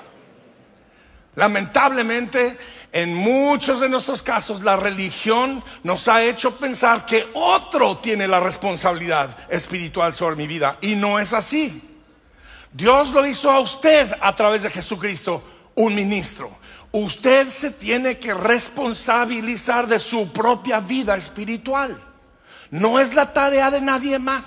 Lamentablemente, 1.35 2.57
en 2.97 3.13
muchos 3.13 3.81
de 3.81 3.91
nuestros 3.91 4.23
casos, 4.23 4.65
la 4.65 4.75
religión 4.75 5.63
nos 5.83 6.09
ha 6.09 6.25
hecho 6.25 6.57
pensar 6.57 7.05
que 7.05 7.29
otro 7.35 7.99
tiene 7.99 8.27
la 8.27 8.41
responsabilidad 8.41 9.37
espiritual 9.51 10.15
sobre 10.15 10.35
mi 10.35 10.47
vida. 10.47 10.79
Y 10.81 10.95
no 10.95 11.19
es 11.19 11.35
así. 11.35 11.83
Dios 12.73 13.11
lo 13.11 13.27
hizo 13.27 13.51
a 13.51 13.61
usted 13.61 14.11
a 14.19 14.35
través 14.35 14.63
de 14.63 14.71
Jesucristo, 14.71 15.45
un 15.75 15.95
ministro. 15.95 16.51
Usted 16.91 17.49
se 17.49 17.71
tiene 17.71 18.19
que 18.19 18.33
responsabilizar 18.33 19.87
de 19.87 20.01
su 20.01 20.33
propia 20.33 20.81
vida 20.81 21.19
espiritual. 21.19 21.95
No 22.71 22.99
es 22.99 23.13
la 23.13 23.31
tarea 23.31 23.71
de 23.71 23.83
nadie 23.83 24.19
más. 24.19 24.45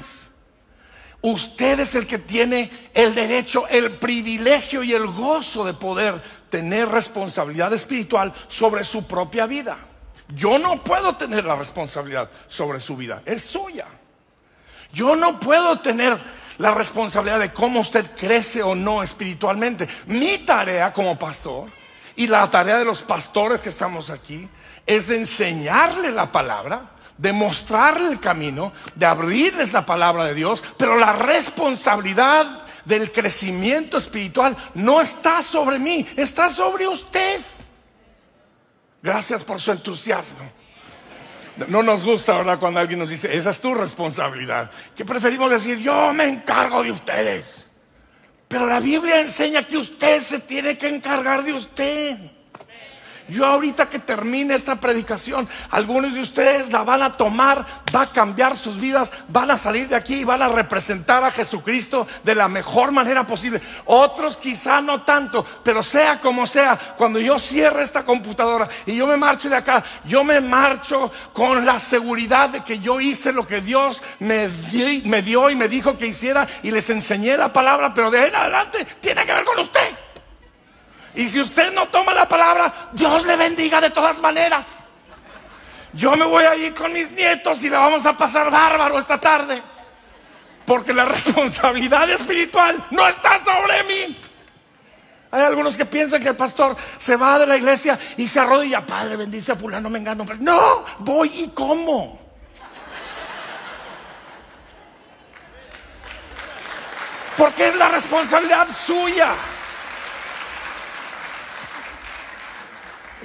Usted 1.21 1.81
es 1.81 1.93
el 1.93 2.07
que 2.07 2.17
tiene 2.17 2.71
el 2.95 3.13
derecho, 3.13 3.67
el 3.67 3.97
privilegio 3.97 4.81
y 4.81 4.93
el 4.93 5.05
gozo 5.05 5.65
de 5.65 5.75
poder 5.75 6.19
tener 6.49 6.89
responsabilidad 6.89 7.73
espiritual 7.73 8.33
sobre 8.47 8.83
su 8.83 9.05
propia 9.05 9.45
vida. 9.45 9.77
Yo 10.35 10.59
no 10.59 10.83
puedo 10.83 11.15
tener 11.15 11.45
la 11.45 11.55
responsabilidad 11.55 12.29
sobre 12.47 12.79
su 12.79 12.95
vida, 12.95 13.21
es 13.25 13.43
suya. 13.43 13.87
Yo 14.91 15.15
no 15.15 15.39
puedo 15.39 15.79
tener 15.79 16.17
la 16.57 16.73
responsabilidad 16.73 17.39
de 17.39 17.53
cómo 17.53 17.79
usted 17.79 18.11
crece 18.15 18.61
o 18.61 18.75
no 18.75 19.01
espiritualmente. 19.01 19.87
Mi 20.07 20.39
tarea 20.39 20.93
como 20.93 21.17
pastor 21.17 21.69
y 22.15 22.27
la 22.27 22.49
tarea 22.49 22.77
de 22.77 22.85
los 22.85 23.01
pastores 23.01 23.61
que 23.61 23.69
estamos 23.69 24.09
aquí 24.09 24.47
es 24.85 25.07
de 25.07 25.17
enseñarle 25.17 26.11
la 26.11 26.31
palabra, 26.31 26.81
de 27.17 27.31
mostrarle 27.31 28.09
el 28.09 28.19
camino, 28.19 28.73
de 28.95 29.05
abrirles 29.05 29.73
la 29.73 29.85
palabra 29.85 30.25
de 30.25 30.33
Dios, 30.33 30.63
pero 30.77 30.97
la 30.97 31.13
responsabilidad 31.13 32.63
del 32.89 33.11
crecimiento 33.11 33.97
espiritual 33.97 34.57
no 34.73 34.99
está 34.99 35.41
sobre 35.43 35.79
mí, 35.79 36.05
está 36.17 36.49
sobre 36.49 36.87
usted. 36.87 37.39
Gracias 39.01 39.45
por 39.45 39.61
su 39.61 39.71
entusiasmo. 39.71 40.51
No 41.67 41.83
nos 41.83 42.03
gusta, 42.03 42.35
¿verdad? 42.37 42.59
Cuando 42.59 42.79
alguien 42.79 42.99
nos 42.99 43.09
dice, 43.09 43.35
esa 43.35 43.51
es 43.51 43.59
tu 43.59 43.73
responsabilidad. 43.75 44.71
Que 44.95 45.05
preferimos 45.05 45.51
decir, 45.51 45.77
yo 45.77 46.13
me 46.13 46.25
encargo 46.25 46.83
de 46.83 46.91
ustedes. 46.91 47.45
Pero 48.47 48.65
la 48.65 48.79
Biblia 48.79 49.21
enseña 49.21 49.63
que 49.63 49.77
usted 49.77 50.21
se 50.23 50.39
tiene 50.39 50.77
que 50.77 50.89
encargar 50.89 51.43
de 51.43 51.53
usted. 51.53 52.17
Yo 53.29 53.45
ahorita 53.45 53.89
que 53.89 53.99
termine 53.99 54.55
esta 54.55 54.75
predicación, 54.75 55.47
algunos 55.69 56.13
de 56.13 56.21
ustedes 56.21 56.71
la 56.71 56.83
van 56.83 57.01
a 57.01 57.11
tomar, 57.11 57.65
va 57.95 58.01
a 58.01 58.11
cambiar 58.11 58.57
sus 58.57 58.79
vidas, 58.79 59.11
van 59.27 59.51
a 59.51 59.57
salir 59.57 59.87
de 59.87 59.95
aquí 59.95 60.15
y 60.15 60.23
van 60.23 60.41
a 60.41 60.47
representar 60.47 61.23
a 61.23 61.31
Jesucristo 61.31 62.07
de 62.23 62.35
la 62.35 62.47
mejor 62.47 62.91
manera 62.91 63.25
posible. 63.25 63.61
Otros 63.85 64.37
quizá 64.37 64.81
no 64.81 65.01
tanto, 65.01 65.45
pero 65.63 65.83
sea 65.83 66.19
como 66.19 66.47
sea, 66.47 66.77
cuando 66.97 67.19
yo 67.19 67.39
cierre 67.39 67.83
esta 67.83 68.03
computadora 68.03 68.67
y 68.85 68.95
yo 68.95 69.07
me 69.07 69.17
marcho 69.17 69.49
de 69.49 69.55
acá, 69.55 69.83
yo 70.05 70.23
me 70.23 70.41
marcho 70.41 71.11
con 71.33 71.65
la 71.65 71.79
seguridad 71.79 72.49
de 72.49 72.63
que 72.63 72.79
yo 72.79 72.99
hice 72.99 73.31
lo 73.31 73.47
que 73.47 73.61
Dios 73.61 74.01
me, 74.19 74.49
me 75.05 75.21
dio 75.21 75.49
y 75.49 75.55
me 75.55 75.67
dijo 75.67 75.97
que 75.97 76.07
hiciera 76.07 76.47
y 76.63 76.71
les 76.71 76.89
enseñé 76.89 77.37
la 77.37 77.53
palabra, 77.53 77.93
pero 77.93 78.11
de 78.11 78.19
ahí 78.19 78.29
en 78.29 78.35
adelante 78.35 78.85
tiene 78.99 79.25
que 79.25 79.33
ver 79.33 79.45
con 79.45 79.59
usted. 79.59 80.08
Y 81.15 81.27
si 81.27 81.41
usted 81.41 81.73
no 81.73 81.87
toma 81.87 82.13
la 82.13 82.27
palabra, 82.27 82.89
Dios 82.93 83.25
le 83.25 83.35
bendiga 83.35 83.81
de 83.81 83.89
todas 83.89 84.19
maneras. 84.19 84.65
Yo 85.93 86.15
me 86.15 86.25
voy 86.25 86.43
a 86.43 86.55
ir 86.55 86.73
con 86.73 86.93
mis 86.93 87.11
nietos 87.11 87.63
y 87.63 87.69
la 87.69 87.79
vamos 87.79 88.05
a 88.05 88.15
pasar 88.15 88.51
bárbaro 88.51 88.99
esta 88.99 89.19
tarde. 89.19 89.61
Porque 90.65 90.93
la 90.93 91.05
responsabilidad 91.05 92.09
espiritual 92.09 92.85
no 92.91 93.07
está 93.07 93.43
sobre 93.43 93.83
mí. 93.83 94.17
Hay 95.31 95.41
algunos 95.43 95.77
que 95.77 95.85
piensan 95.85 96.21
que 96.21 96.29
el 96.29 96.35
pastor 96.35 96.75
se 96.97 97.15
va 97.15 97.37
de 97.37 97.45
la 97.45 97.57
iglesia 97.57 97.99
y 98.17 98.27
se 98.27 98.39
arrodilla, 98.39 98.85
Padre, 98.85 99.15
bendice 99.15 99.51
a 99.51 99.55
fulano, 99.55 99.89
me 99.89 99.99
engano. 99.99 100.25
No, 100.39 100.83
voy 100.99 101.31
y 101.43 101.47
como. 101.49 102.19
Porque 107.37 107.67
es 107.67 107.75
la 107.75 107.89
responsabilidad 107.89 108.67
suya. 108.75 109.29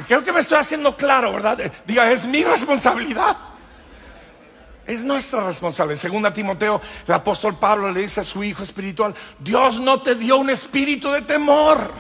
Creo 0.07 0.25
que 0.25 0.33
me 0.33 0.41
estoy 0.41 0.59
haciendo 0.59 0.97
claro, 0.97 1.33
¿verdad? 1.33 1.73
Diga, 1.87 2.11
es 2.11 2.25
mi 2.27 2.43
responsabilidad. 2.43 3.37
Es 4.87 5.03
nuestra 5.03 5.45
responsabilidad. 5.47 6.03
Según 6.03 6.27
a 6.27 6.35
Timoteo, 6.35 6.81
el 7.07 7.15
apóstol 7.15 7.57
Pablo 7.57 7.91
le 7.91 8.01
dice 8.01 8.21
a 8.21 8.25
su 8.25 8.43
hijo 8.43 8.63
espiritual, 8.65 9.15
Dios 9.39 9.81
no 9.81 10.03
te 10.03 10.15
dio 10.15 10.37
un 10.37 10.51
espíritu 10.51 11.11
de 11.11 11.23
temor. 11.23 11.91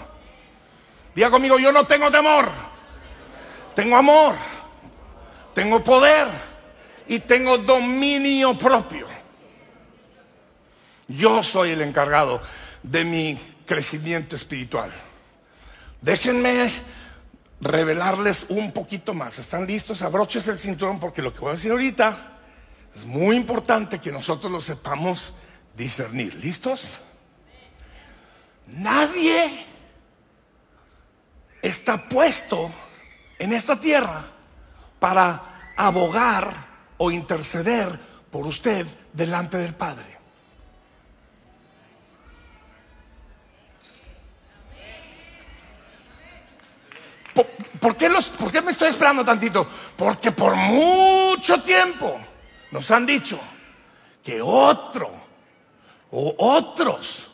Diga 1.14 1.30
conmigo, 1.30 1.58
yo 1.58 1.70
no 1.70 1.86
tengo 1.86 2.10
temor. 2.10 2.50
tengo 3.74 3.96
amor, 3.96 4.34
tengo 5.54 5.82
poder 5.82 6.28
y 7.06 7.20
tengo 7.20 7.58
dominio 7.58 8.58
propio. 8.58 9.06
Yo 11.06 11.42
soy 11.42 11.70
el 11.70 11.82
encargado 11.82 12.40
de 12.82 13.04
mi 13.04 13.38
crecimiento 13.66 14.36
espiritual. 14.36 14.90
Déjenme 16.00 16.70
revelarles 17.60 18.46
un 18.48 18.72
poquito 18.72 19.14
más. 19.14 19.38
¿Están 19.38 19.66
listos? 19.66 20.02
Abroches 20.02 20.46
el 20.48 20.58
cinturón 20.58 21.00
porque 21.00 21.22
lo 21.22 21.32
que 21.32 21.40
voy 21.40 21.50
a 21.50 21.54
decir 21.54 21.70
ahorita 21.70 22.38
es 22.94 23.04
muy 23.04 23.36
importante 23.36 24.00
que 24.00 24.12
nosotros 24.12 24.50
lo 24.50 24.60
sepamos 24.60 25.32
discernir. 25.76 26.34
¿Listos? 26.34 26.82
Nadie 28.66 29.66
está 31.60 32.08
puesto 32.08 32.70
en 33.38 33.52
esta 33.52 33.78
tierra 33.78 34.24
para 34.98 35.72
abogar 35.76 36.52
o 36.96 37.10
interceder 37.10 37.88
por 38.30 38.46
usted 38.46 38.86
delante 39.12 39.56
del 39.56 39.74
Padre. 39.74 40.13
¿Por, 47.80 47.96
qué 47.96 48.08
los, 48.08 48.28
¿Por 48.28 48.52
qué 48.52 48.62
me 48.62 48.72
estoy 48.72 48.88
esperando 48.88 49.24
tantito? 49.24 49.66
Porque 49.96 50.32
por 50.32 50.54
mucho 50.54 51.60
tiempo 51.62 52.18
nos 52.70 52.90
han 52.90 53.04
dicho 53.04 53.38
que 54.22 54.40
otro 54.40 55.10
o 56.10 56.34
otros 56.38 57.28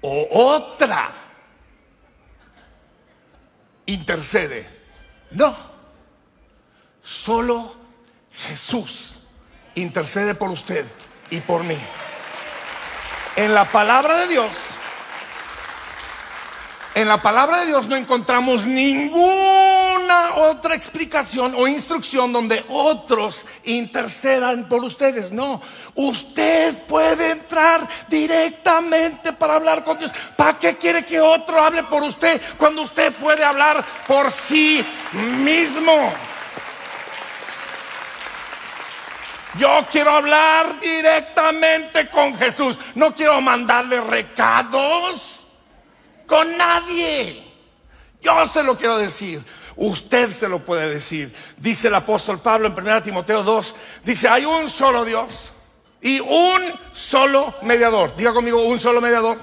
o 0.00 0.28
otra 0.30 1.10
intercede. 3.86 4.68
No, 5.32 5.54
solo 7.02 7.74
Jesús 8.32 9.18
intercede 9.74 10.34
por 10.34 10.50
usted 10.50 10.86
y 11.30 11.40
por 11.40 11.64
mí. 11.64 11.78
En 13.36 13.54
la 13.54 13.64
palabra 13.64 14.18
de 14.18 14.28
Dios 14.28 14.52
en 16.94 17.08
la 17.08 17.22
palabra 17.22 17.60
de 17.60 17.66
Dios 17.66 17.86
no 17.86 17.96
encontramos 17.96 18.66
ninguna 18.66 20.34
otra 20.36 20.74
explicación 20.74 21.54
o 21.56 21.66
instrucción 21.66 22.32
donde 22.32 22.64
otros 22.68 23.44
intercedan 23.64 24.68
por 24.68 24.84
ustedes. 24.84 25.32
No, 25.32 25.60
usted 25.94 26.76
puede 26.86 27.30
entrar 27.30 27.88
directamente 28.08 29.32
para 29.32 29.54
hablar 29.54 29.84
con 29.84 29.98
Dios. 29.98 30.12
¿Para 30.36 30.58
qué 30.58 30.76
quiere 30.76 31.04
que 31.04 31.20
otro 31.20 31.62
hable 31.62 31.82
por 31.84 32.02
usted 32.02 32.40
cuando 32.58 32.82
usted 32.82 33.12
puede 33.14 33.44
hablar 33.44 33.84
por 34.06 34.30
sí 34.30 34.84
mismo? 35.38 36.12
Yo 39.58 39.86
quiero 39.90 40.12
hablar 40.12 40.80
directamente 40.80 42.08
con 42.08 42.36
Jesús. 42.38 42.78
No 42.94 43.14
quiero 43.14 43.40
mandarle 43.40 44.00
recados 44.00 45.41
con 46.26 46.56
nadie. 46.56 47.42
Yo 48.20 48.46
se 48.46 48.62
lo 48.62 48.76
quiero 48.76 48.98
decir. 48.98 49.42
Usted 49.76 50.30
se 50.30 50.48
lo 50.48 50.60
puede 50.64 50.88
decir. 50.88 51.34
Dice 51.56 51.88
el 51.88 51.94
apóstol 51.94 52.40
Pablo 52.40 52.68
en 52.68 52.74
1 52.74 53.02
Timoteo 53.02 53.42
2. 53.42 53.74
Dice, 54.04 54.28
hay 54.28 54.44
un 54.44 54.68
solo 54.68 55.04
Dios 55.04 55.50
y 56.00 56.20
un 56.20 56.62
solo 56.92 57.54
mediador. 57.62 58.14
Diga 58.16 58.32
conmigo, 58.32 58.62
un 58.62 58.78
solo 58.78 59.00
mediador. 59.00 59.38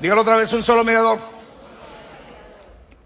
Dígalo 0.00 0.20
otra 0.20 0.36
vez, 0.36 0.52
un 0.52 0.62
solo 0.62 0.84
mediador. 0.84 1.18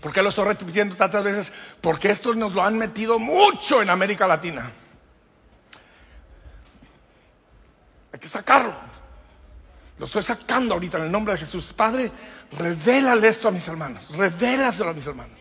¿Por 0.00 0.12
qué 0.12 0.20
lo 0.20 0.28
estoy 0.30 0.46
repitiendo 0.46 0.96
tantas 0.96 1.22
veces? 1.22 1.52
Porque 1.80 2.10
esto 2.10 2.34
nos 2.34 2.54
lo 2.54 2.62
han 2.62 2.76
metido 2.76 3.18
mucho 3.18 3.80
en 3.80 3.88
América 3.88 4.26
Latina. 4.26 4.70
Hay 8.12 8.18
que 8.18 8.26
sacarlo. 8.26 8.74
Lo 9.98 10.06
estoy 10.06 10.22
sacando 10.22 10.74
ahorita 10.74 10.98
en 10.98 11.04
el 11.04 11.12
nombre 11.12 11.34
de 11.34 11.40
Jesús. 11.40 11.72
Padre, 11.72 12.10
revélale 12.58 13.28
esto 13.28 13.48
a 13.48 13.50
mis 13.50 13.66
hermanos, 13.68 14.08
revélaselo 14.16 14.90
a 14.90 14.94
mis 14.94 15.06
hermanos. 15.06 15.36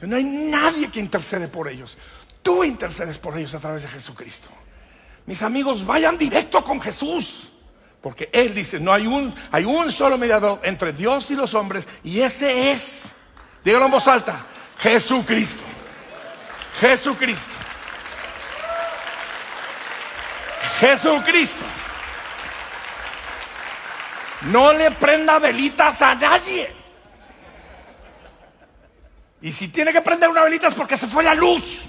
No 0.00 0.16
hay 0.16 0.24
nadie 0.24 0.90
que 0.90 1.00
intercede 1.00 1.48
por 1.48 1.68
ellos. 1.68 1.96
Tú 2.42 2.62
intercedes 2.62 3.18
por 3.18 3.36
ellos 3.36 3.54
a 3.54 3.58
través 3.58 3.82
de 3.82 3.88
Jesucristo. 3.88 4.48
Mis 5.26 5.42
amigos, 5.42 5.84
vayan 5.84 6.16
directo 6.16 6.62
con 6.62 6.80
Jesús. 6.80 7.50
Porque 8.00 8.30
Él 8.32 8.54
dice, 8.54 8.78
no 8.78 8.92
hay 8.92 9.06
un, 9.06 9.34
hay 9.50 9.64
un 9.64 9.90
solo 9.90 10.16
mediador 10.16 10.60
entre 10.62 10.92
Dios 10.92 11.30
y 11.30 11.34
los 11.34 11.52
hombres. 11.54 11.86
Y 12.04 12.20
ese 12.20 12.70
es, 12.70 13.12
dígalo 13.64 13.86
en 13.86 13.90
voz 13.90 14.06
alta, 14.06 14.46
Jesucristo. 14.78 15.62
Jesucristo. 16.80 17.54
Jesucristo. 20.78 21.64
No 24.42 24.72
le 24.72 24.90
prenda 24.92 25.38
velitas 25.38 26.00
a 26.02 26.14
nadie. 26.14 26.72
Y 29.40 29.52
si 29.52 29.68
tiene 29.68 29.92
que 29.92 30.02
prender 30.02 30.28
una 30.28 30.42
velita 30.42 30.68
es 30.68 30.74
porque 30.74 30.96
se 30.96 31.06
fue 31.06 31.22
la 31.22 31.34
luz. 31.34 31.82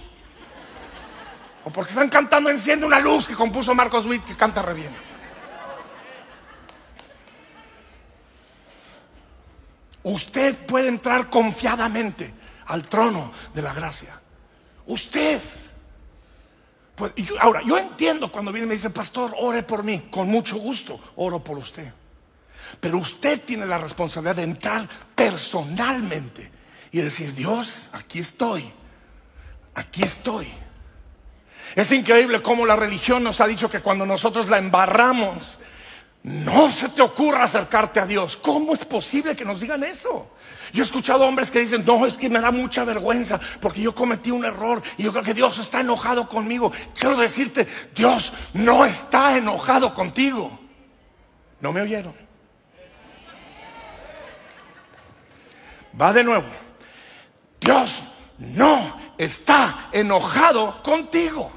O 1.63 1.71
porque 1.71 1.89
están 1.89 2.09
cantando 2.09 2.49
Enciende 2.49 2.85
una 2.85 2.99
luz 2.99 3.27
que 3.27 3.35
compuso 3.35 3.73
Marcos 3.73 4.05
Witt 4.05 4.23
que 4.25 4.35
canta 4.35 4.61
re 4.61 4.73
bien. 4.73 4.95
Usted 10.03 10.55
puede 10.65 10.87
entrar 10.87 11.29
confiadamente 11.29 12.33
al 12.67 12.87
trono 12.87 13.31
de 13.53 13.61
la 13.61 13.73
gracia. 13.73 14.19
Usted. 14.87 15.41
ahora, 17.39 17.61
yo 17.61 17.77
entiendo 17.77 18.31
cuando 18.31 18.51
viene 18.51 18.65
y 18.65 18.69
me 18.69 18.75
dice, 18.75 18.89
pastor, 18.89 19.35
ore 19.37 19.63
por 19.63 19.83
mí. 19.83 20.07
Con 20.09 20.27
mucho 20.29 20.57
gusto, 20.57 20.99
oro 21.15 21.43
por 21.43 21.57
usted. 21.57 21.91
Pero 22.79 22.97
usted 22.97 23.41
tiene 23.41 23.65
la 23.65 23.77
responsabilidad 23.77 24.35
de 24.35 24.43
entrar 24.43 24.87
personalmente 25.15 26.51
y 26.91 27.01
decir, 27.01 27.33
Dios, 27.33 27.89
aquí 27.91 28.19
estoy, 28.19 28.71
aquí 29.75 30.03
estoy. 30.03 30.47
Es 31.75 31.91
increíble 31.91 32.41
cómo 32.41 32.65
la 32.65 32.75
religión 32.75 33.23
nos 33.23 33.41
ha 33.41 33.47
dicho 33.47 33.69
que 33.69 33.81
cuando 33.81 34.05
nosotros 34.05 34.49
la 34.49 34.57
embarramos, 34.57 35.59
no 36.23 36.71
se 36.71 36.89
te 36.89 37.01
ocurra 37.01 37.43
acercarte 37.43 37.99
a 37.99 38.05
Dios. 38.05 38.35
¿Cómo 38.37 38.73
es 38.73 38.83
posible 38.85 39.35
que 39.35 39.45
nos 39.45 39.61
digan 39.61 39.83
eso? 39.83 40.31
Yo 40.73 40.83
he 40.83 40.85
escuchado 40.85 41.25
hombres 41.25 41.49
que 41.49 41.59
dicen, 41.59 41.83
no, 41.85 42.05
es 42.05 42.17
que 42.17 42.29
me 42.29 42.39
da 42.39 42.51
mucha 42.51 42.83
vergüenza 42.83 43.39
porque 43.61 43.81
yo 43.81 43.95
cometí 43.95 44.29
un 44.31 44.45
error 44.45 44.81
y 44.97 45.03
yo 45.03 45.11
creo 45.11 45.23
que 45.23 45.33
Dios 45.33 45.57
está 45.59 45.79
enojado 45.81 46.27
conmigo. 46.27 46.71
Quiero 46.97 47.17
decirte, 47.17 47.67
Dios 47.95 48.33
no 48.53 48.85
está 48.85 49.37
enojado 49.37 49.93
contigo. 49.93 50.59
¿No 51.61 51.71
me 51.71 51.81
oyeron? 51.81 52.28
Va 55.99 56.13
de 56.13 56.23
nuevo. 56.23 56.47
Dios 57.59 57.91
no 58.37 58.99
está 59.17 59.89
enojado 59.91 60.81
contigo. 60.81 61.51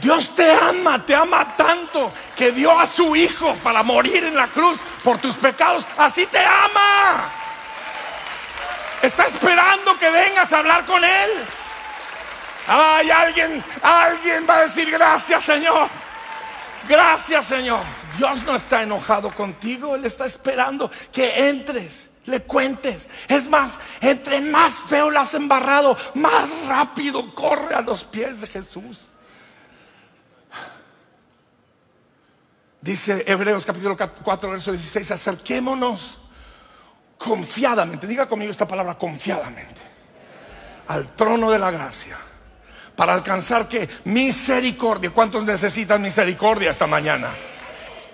Dios 0.00 0.34
te 0.34 0.50
ama, 0.50 1.04
te 1.04 1.14
ama 1.14 1.56
tanto 1.56 2.12
que 2.36 2.52
dio 2.52 2.78
a 2.78 2.86
su 2.86 3.14
Hijo 3.16 3.54
para 3.62 3.82
morir 3.82 4.24
en 4.24 4.36
la 4.36 4.46
cruz 4.46 4.78
por 5.02 5.18
tus 5.18 5.34
pecados. 5.34 5.84
Así 5.98 6.26
te 6.26 6.38
ama. 6.38 7.30
Está 9.02 9.26
esperando 9.26 9.98
que 9.98 10.10
vengas 10.10 10.52
a 10.52 10.58
hablar 10.58 10.86
con 10.86 11.04
Él. 11.04 11.30
Ay, 12.66 13.10
alguien, 13.10 13.64
alguien 13.82 14.46
va 14.48 14.58
a 14.58 14.60
decir 14.62 14.90
gracias 14.90 15.42
Señor. 15.42 15.88
Gracias 16.88 17.46
Señor. 17.46 17.80
Dios 18.16 18.42
no 18.44 18.56
está 18.56 18.82
enojado 18.82 19.30
contigo, 19.30 19.96
Él 19.96 20.04
está 20.04 20.26
esperando 20.26 20.90
que 21.12 21.48
entres 21.48 22.09
le 22.26 22.42
cuentes. 22.42 23.06
Es 23.28 23.48
más, 23.48 23.78
entre 24.00 24.40
más 24.40 24.74
feo 24.86 25.10
lo 25.10 25.20
has 25.20 25.34
embarrado, 25.34 25.96
más 26.14 26.48
rápido 26.66 27.34
corre 27.34 27.74
a 27.74 27.80
los 27.80 28.04
pies 28.04 28.40
de 28.40 28.46
Jesús. 28.46 29.10
Dice 32.80 33.24
Hebreos 33.26 33.66
capítulo 33.66 33.96
4, 33.96 34.50
verso 34.50 34.72
16, 34.72 35.10
acerquémonos 35.10 36.18
confiadamente, 37.18 38.06
diga 38.06 38.26
conmigo 38.26 38.50
esta 38.50 38.66
palabra, 38.66 38.94
confiadamente, 38.96 39.80
al 40.88 41.14
trono 41.14 41.50
de 41.50 41.58
la 41.58 41.70
gracia, 41.70 42.16
para 42.96 43.12
alcanzar 43.12 43.68
que 43.68 43.86
misericordia, 44.04 45.10
¿cuántos 45.10 45.44
necesitan 45.44 46.00
misericordia 46.00 46.70
esta 46.70 46.86
mañana? 46.86 47.28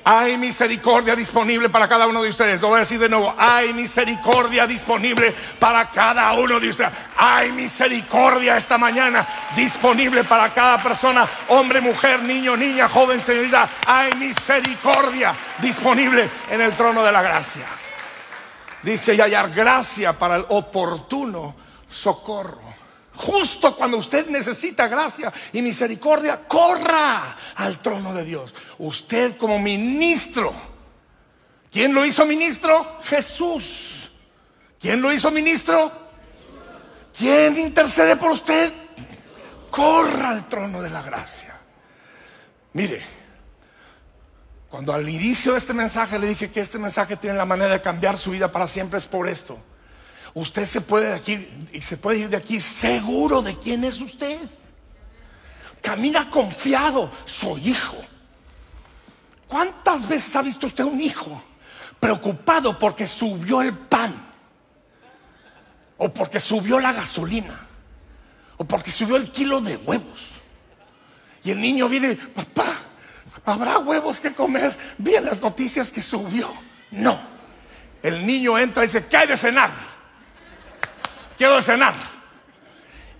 Hay 0.08 0.38
misericordia 0.38 1.16
disponible 1.16 1.68
para 1.68 1.88
cada 1.88 2.06
uno 2.06 2.22
de 2.22 2.28
ustedes. 2.28 2.60
Lo 2.60 2.68
voy 2.68 2.76
a 2.76 2.80
decir 2.80 3.00
de 3.00 3.08
nuevo. 3.08 3.34
Hay 3.36 3.72
misericordia 3.72 4.64
disponible 4.64 5.34
para 5.58 5.88
cada 5.88 6.32
uno 6.34 6.60
de 6.60 6.68
ustedes. 6.68 6.92
Hay 7.16 7.50
misericordia 7.50 8.56
esta 8.56 8.78
mañana 8.78 9.26
disponible 9.56 10.22
para 10.22 10.54
cada 10.54 10.80
persona. 10.80 11.26
Hombre, 11.48 11.80
mujer, 11.80 12.22
niño, 12.22 12.56
niña, 12.56 12.88
joven, 12.88 13.20
señorita. 13.20 13.68
Hay 13.84 14.14
misericordia 14.14 15.34
disponible 15.58 16.30
en 16.52 16.60
el 16.60 16.76
trono 16.76 17.02
de 17.02 17.10
la 17.10 17.22
gracia. 17.22 17.66
Dice 18.84 19.12
y 19.12 19.20
hallar 19.20 19.50
gracia 19.50 20.12
para 20.12 20.36
el 20.36 20.46
oportuno 20.50 21.56
socorro. 21.90 22.85
Justo 23.16 23.74
cuando 23.74 23.96
usted 23.96 24.28
necesita 24.28 24.88
gracia 24.88 25.32
y 25.52 25.62
misericordia, 25.62 26.46
corra 26.46 27.36
al 27.54 27.80
trono 27.80 28.12
de 28.14 28.24
Dios. 28.24 28.54
Usted 28.78 29.36
como 29.36 29.58
ministro. 29.58 30.52
¿Quién 31.72 31.94
lo 31.94 32.04
hizo 32.04 32.26
ministro? 32.26 32.98
Jesús. 33.04 34.10
¿Quién 34.78 35.00
lo 35.00 35.12
hizo 35.12 35.30
ministro? 35.30 35.90
¿Quién 37.16 37.58
intercede 37.58 38.16
por 38.16 38.32
usted? 38.32 38.72
Corra 39.70 40.30
al 40.30 40.48
trono 40.48 40.82
de 40.82 40.90
la 40.90 41.02
gracia. 41.02 41.58
Mire, 42.74 43.02
cuando 44.68 44.92
al 44.92 45.08
inicio 45.08 45.52
de 45.52 45.58
este 45.58 45.72
mensaje 45.72 46.18
le 46.18 46.28
dije 46.28 46.50
que 46.50 46.60
este 46.60 46.78
mensaje 46.78 47.16
tiene 47.16 47.36
la 47.36 47.46
manera 47.46 47.72
de 47.72 47.80
cambiar 47.80 48.18
su 48.18 48.30
vida 48.32 48.52
para 48.52 48.68
siempre 48.68 48.98
es 48.98 49.06
por 49.06 49.28
esto. 49.28 49.58
Usted 50.36 50.66
se 50.66 50.82
puede, 50.82 51.22
se 51.80 51.96
puede 51.96 52.18
ir 52.18 52.28
de 52.28 52.36
aquí 52.36 52.60
seguro 52.60 53.40
de 53.40 53.56
quién 53.56 53.84
es 53.84 54.02
usted. 54.02 54.38
Camina 55.80 56.30
confiado, 56.30 57.10
soy 57.24 57.70
hijo. 57.70 57.96
¿Cuántas 59.48 60.06
veces 60.06 60.36
ha 60.36 60.42
visto 60.42 60.66
usted 60.66 60.84
un 60.84 61.00
hijo 61.00 61.42
preocupado 61.98 62.78
porque 62.78 63.06
subió 63.06 63.62
el 63.62 63.72
pan? 63.72 64.14
O 65.96 66.12
porque 66.12 66.38
subió 66.38 66.80
la 66.80 66.92
gasolina. 66.92 67.58
O 68.58 68.64
porque 68.66 68.90
subió 68.90 69.16
el 69.16 69.32
kilo 69.32 69.62
de 69.62 69.78
huevos. 69.78 70.32
Y 71.44 71.50
el 71.50 71.62
niño 71.62 71.88
viene, 71.88 72.14
papá, 72.14 72.66
¿habrá 73.46 73.78
huevos 73.78 74.20
que 74.20 74.34
comer? 74.34 74.76
Vi 74.98 75.14
en 75.14 75.24
las 75.24 75.40
noticias 75.40 75.90
que 75.90 76.02
subió. 76.02 76.52
No. 76.90 77.18
El 78.02 78.26
niño 78.26 78.58
entra 78.58 78.84
y 78.84 78.88
dice, 78.88 79.06
¿qué 79.06 79.16
hay 79.16 79.28
de 79.28 79.38
cenar? 79.38 79.95
Quiero 81.36 81.60
cenar. 81.62 81.94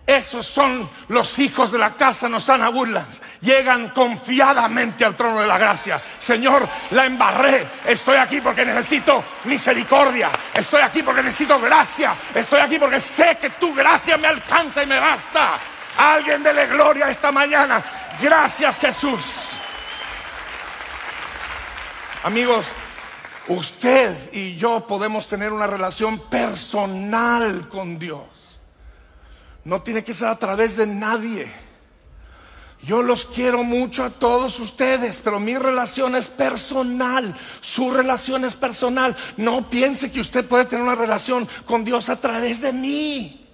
Esos 0.07 0.47
son 0.47 0.89
los 1.09 1.37
hijos 1.41 1.73
de 1.73 1.79
la 1.79 1.95
casa 1.95 2.29
Nosana 2.29 2.71
Woodlands. 2.71 3.21
Llegan 3.41 3.89
confiadamente 3.89 5.05
al 5.05 5.17
trono 5.17 5.41
de 5.41 5.49
la 5.49 5.59
gracia. 5.59 6.01
Señor, 6.21 6.69
la 6.93 7.07
embarré. 7.07 7.67
Estoy 7.85 8.17
aquí 8.17 8.41
porque 8.41 8.65
necesito 8.65 9.25
misericordia. 9.45 10.31
Estoy 10.55 10.83
aquí 10.83 11.03
porque 11.03 11.25
necesito 11.25 11.59
gracia. 11.59 12.15
Estoy 12.33 12.61
aquí 12.61 12.79
porque 12.79 13.01
sé 13.01 13.37
que 13.41 13.51
tu 13.51 13.75
gracia 13.75 14.17
me 14.17 14.29
alcanza 14.29 14.85
y 14.85 14.87
me 14.87 15.01
basta. 15.01 15.59
Alguien 15.99 16.41
dele 16.45 16.67
gloria 16.69 17.11
esta 17.11 17.33
mañana. 17.33 17.83
Gracias 18.21 18.79
Jesús. 18.79 19.21
Amigos, 22.23 22.69
Usted 23.49 24.33
y 24.33 24.57
yo 24.57 24.87
podemos 24.87 25.29
tener 25.29 25.53
una 25.53 25.69
relación 25.69 26.19
personal 26.19 27.69
con 27.69 27.99
Dios. 27.99 28.25
No 29.65 29.83
tiene 29.83 30.03
que 30.03 30.15
ser 30.15 30.29
a 30.29 30.39
través 30.39 30.77
de 30.77 30.87
nadie. 30.87 31.53
Yo 32.83 33.03
los 33.03 33.27
quiero 33.27 33.63
mucho 33.63 34.05
a 34.05 34.11
todos 34.11 34.59
ustedes, 34.59 35.21
pero 35.23 35.39
mi 35.39 35.57
relación 35.57 36.17
es 36.17 36.27
personal. 36.27 37.37
Su 37.61 37.91
relación 37.91 38.45
es 38.45 38.57
personal. 38.57 39.17
No 39.37 39.71
piense 39.71 40.11
que 40.11 40.21
usted 40.21 40.45
puede 40.45 40.65
tener 40.65 40.85
una 40.85 40.95
relación 40.95 41.49
con 41.67 41.85
Dios 41.85 42.09
a 42.09 42.21
través 42.21 42.61
de 42.61 42.73
mí. 42.73 43.49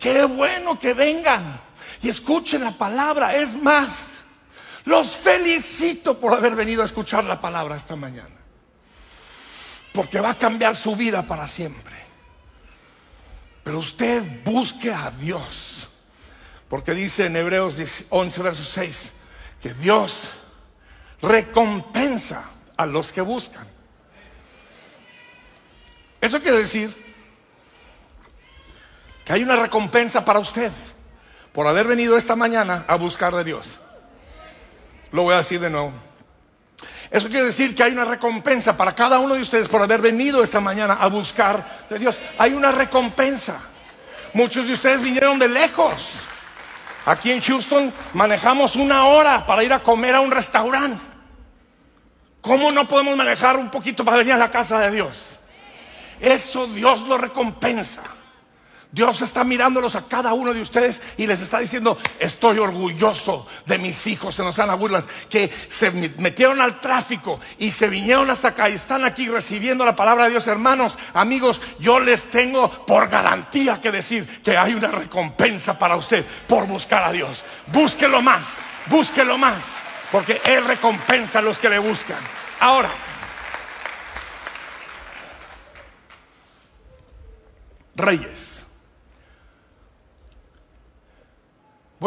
Qué 0.00 0.24
bueno 0.24 0.78
que 0.78 0.94
vengan 0.94 1.60
y 2.02 2.08
escuchen 2.08 2.62
la 2.62 2.72
palabra. 2.72 3.36
Es 3.36 3.60
más, 3.60 4.04
los 4.84 5.16
felicito 5.16 6.18
por 6.18 6.34
haber 6.34 6.54
venido 6.54 6.82
a 6.82 6.86
escuchar 6.86 7.24
la 7.24 7.40
palabra 7.40 7.76
esta 7.76 7.96
mañana 7.96 8.37
porque 9.92 10.20
va 10.20 10.30
a 10.30 10.38
cambiar 10.38 10.76
su 10.76 10.94
vida 10.96 11.26
para 11.26 11.48
siempre. 11.48 11.94
Pero 13.64 13.78
usted 13.78 14.22
busque 14.44 14.92
a 14.92 15.10
Dios, 15.10 15.88
porque 16.68 16.92
dice 16.92 17.26
en 17.26 17.36
Hebreos 17.36 17.76
11, 18.08 18.42
verso 18.42 18.64
6, 18.64 19.12
que 19.62 19.74
Dios 19.74 20.30
recompensa 21.20 22.44
a 22.76 22.86
los 22.86 23.12
que 23.12 23.20
buscan. 23.20 23.66
Eso 26.20 26.40
quiere 26.40 26.58
decir 26.58 26.94
que 29.24 29.32
hay 29.32 29.42
una 29.42 29.56
recompensa 29.56 30.24
para 30.24 30.38
usted 30.38 30.72
por 31.52 31.66
haber 31.66 31.86
venido 31.86 32.16
esta 32.16 32.36
mañana 32.36 32.84
a 32.88 32.96
buscar 32.96 33.34
de 33.34 33.44
Dios. 33.44 33.78
Lo 35.12 35.24
voy 35.24 35.34
a 35.34 35.38
decir 35.38 35.60
de 35.60 35.70
nuevo. 35.70 35.92
Eso 37.10 37.28
quiere 37.28 37.46
decir 37.46 37.74
que 37.74 37.82
hay 37.82 37.92
una 37.92 38.04
recompensa 38.04 38.76
para 38.76 38.94
cada 38.94 39.18
uno 39.18 39.34
de 39.34 39.40
ustedes 39.40 39.68
por 39.68 39.82
haber 39.82 40.00
venido 40.00 40.42
esta 40.42 40.60
mañana 40.60 40.98
a 41.00 41.06
buscar 41.06 41.86
de 41.88 41.98
Dios. 41.98 42.18
Hay 42.36 42.52
una 42.52 42.70
recompensa. 42.70 43.60
Muchos 44.34 44.66
de 44.66 44.74
ustedes 44.74 45.00
vinieron 45.00 45.38
de 45.38 45.48
lejos. 45.48 46.10
Aquí 47.06 47.32
en 47.32 47.40
Houston 47.40 47.92
manejamos 48.12 48.76
una 48.76 49.06
hora 49.06 49.46
para 49.46 49.64
ir 49.64 49.72
a 49.72 49.82
comer 49.82 50.14
a 50.14 50.20
un 50.20 50.30
restaurante. 50.30 51.00
¿Cómo 52.42 52.70
no 52.70 52.86
podemos 52.86 53.16
manejar 53.16 53.56
un 53.56 53.70
poquito 53.70 54.04
para 54.04 54.18
venir 54.18 54.34
a 54.34 54.38
la 54.38 54.50
casa 54.50 54.78
de 54.80 54.90
Dios? 54.90 55.16
Eso 56.20 56.66
Dios 56.66 57.02
lo 57.02 57.16
recompensa. 57.16 58.02
Dios 58.90 59.20
está 59.20 59.44
mirándolos 59.44 59.96
a 59.96 60.08
cada 60.08 60.32
uno 60.32 60.54
de 60.54 60.62
ustedes 60.62 61.02
y 61.18 61.26
les 61.26 61.40
está 61.42 61.58
diciendo, 61.58 61.98
estoy 62.18 62.58
orgulloso 62.58 63.46
de 63.66 63.76
mis 63.76 64.06
hijos 64.06 64.38
en 64.38 64.46
los 64.46 64.58
Woodlands, 64.58 65.08
que 65.28 65.52
se 65.68 65.90
metieron 65.90 66.60
al 66.62 66.80
tráfico 66.80 67.38
y 67.58 67.70
se 67.70 67.88
vinieron 67.88 68.30
hasta 68.30 68.48
acá 68.48 68.70
y 68.70 68.74
están 68.74 69.04
aquí 69.04 69.28
recibiendo 69.28 69.84
la 69.84 69.94
palabra 69.94 70.24
de 70.24 70.30
Dios. 70.30 70.46
Hermanos, 70.46 70.96
amigos, 71.12 71.60
yo 71.78 72.00
les 72.00 72.30
tengo 72.30 72.70
por 72.86 73.08
garantía 73.08 73.78
que 73.80 73.92
decir 73.92 74.42
que 74.42 74.56
hay 74.56 74.72
una 74.72 74.90
recompensa 74.90 75.78
para 75.78 75.96
usted 75.96 76.24
por 76.46 76.66
buscar 76.66 77.02
a 77.02 77.12
Dios. 77.12 77.44
Búsquelo 77.66 78.22
más, 78.22 78.42
búsquelo 78.86 79.36
más, 79.36 79.64
porque 80.10 80.40
Él 80.46 80.64
recompensa 80.64 81.40
a 81.40 81.42
los 81.42 81.58
que 81.58 81.68
le 81.68 81.78
buscan. 81.78 82.18
Ahora, 82.60 82.90
reyes. 87.94 88.57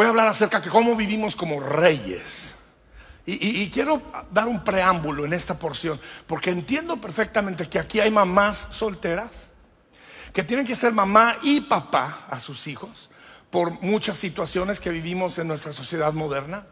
Voy 0.02 0.08
a 0.08 0.10
hablar 0.10 0.26
acerca 0.26 0.58
de 0.58 0.68
cómo 0.68 0.96
vivimos 0.96 1.36
como 1.36 1.60
reyes. 1.60 2.56
Y, 3.24 3.70
quiero 3.70 4.02
dar 4.32 4.48
un 4.48 4.64
preámbulo 4.64 5.24
en 5.24 5.32
esta 5.32 5.56
porción, 5.56 6.00
porque 6.26 6.50
entiendo 6.50 6.96
perfectamente 6.96 7.68
que 7.68 7.78
aquí 7.78 8.00
hay 8.00 8.10
mamás 8.10 8.66
solteras 8.72 9.30
que 10.32 10.42
tienen 10.42 10.66
que 10.66 10.74
ser 10.74 10.92
mamá 10.92 11.36
y 11.40 11.60
papá 11.60 12.26
a 12.28 12.40
sus 12.40 12.66
hijos 12.66 13.10
por 13.48 13.80
muchas 13.80 14.18
situaciones 14.18 14.80
que 14.80 14.90
vivimos 14.90 15.38
en 15.38 15.46
nuestra 15.46 15.72
sociedad 15.72 16.12
moderna. 16.12 16.66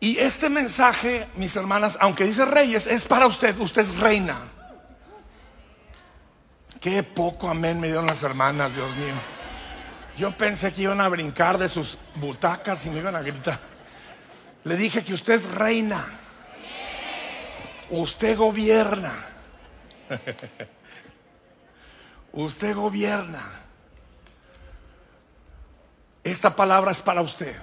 Y 0.00 0.18
este 0.18 0.50
mensaje, 0.50 1.28
mis 1.36 1.54
hermanas, 1.54 1.96
aunque 2.00 2.24
dice 2.24 2.44
reyes, 2.46 2.88
es 2.88 3.04
para 3.04 3.28
usted, 3.28 3.56
usted 3.60 3.82
es 3.82 3.96
reina. 4.00 4.38
Qué 6.80 7.04
poco 7.04 7.48
amén 7.48 7.78
me 7.78 7.86
dieron 7.86 8.06
las 8.06 8.24
hermanas, 8.24 8.74
Dios 8.74 8.90
mío. 8.96 9.39
Yo 10.16 10.36
pensé 10.36 10.72
que 10.72 10.82
iban 10.82 11.00
a 11.00 11.08
brincar 11.08 11.58
de 11.58 11.68
sus 11.68 11.98
butacas 12.16 12.84
y 12.86 12.90
me 12.90 12.98
iban 12.98 13.16
a 13.16 13.22
gritar. 13.22 13.58
Le 14.64 14.76
dije 14.76 15.04
que 15.04 15.14
usted 15.14 15.34
es 15.34 15.50
reina. 15.50 16.06
Usted 17.90 18.36
gobierna. 18.36 19.14
usted 22.32 22.74
gobierna. 22.74 23.42
Esta 26.22 26.54
palabra 26.54 26.92
es 26.92 27.00
para 27.00 27.22
usted. 27.22 27.56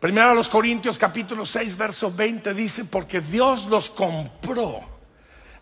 Primero 0.00 0.30
a 0.30 0.34
los 0.34 0.48
Corintios 0.48 0.98
capítulo 0.98 1.46
6 1.46 1.76
verso 1.76 2.10
20 2.10 2.54
dice, 2.54 2.84
porque 2.86 3.20
Dios 3.20 3.66
los 3.66 3.90
compró 3.90 4.80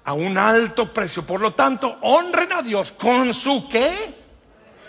a 0.04 0.12
un 0.12 0.38
alto 0.38 0.92
precio. 0.92 1.26
Por 1.26 1.40
lo 1.40 1.52
tanto, 1.52 1.98
honren 2.02 2.52
a 2.52 2.62
Dios 2.62 2.92
con 2.92 3.35
su 3.35 3.68
qué? 3.68 4.17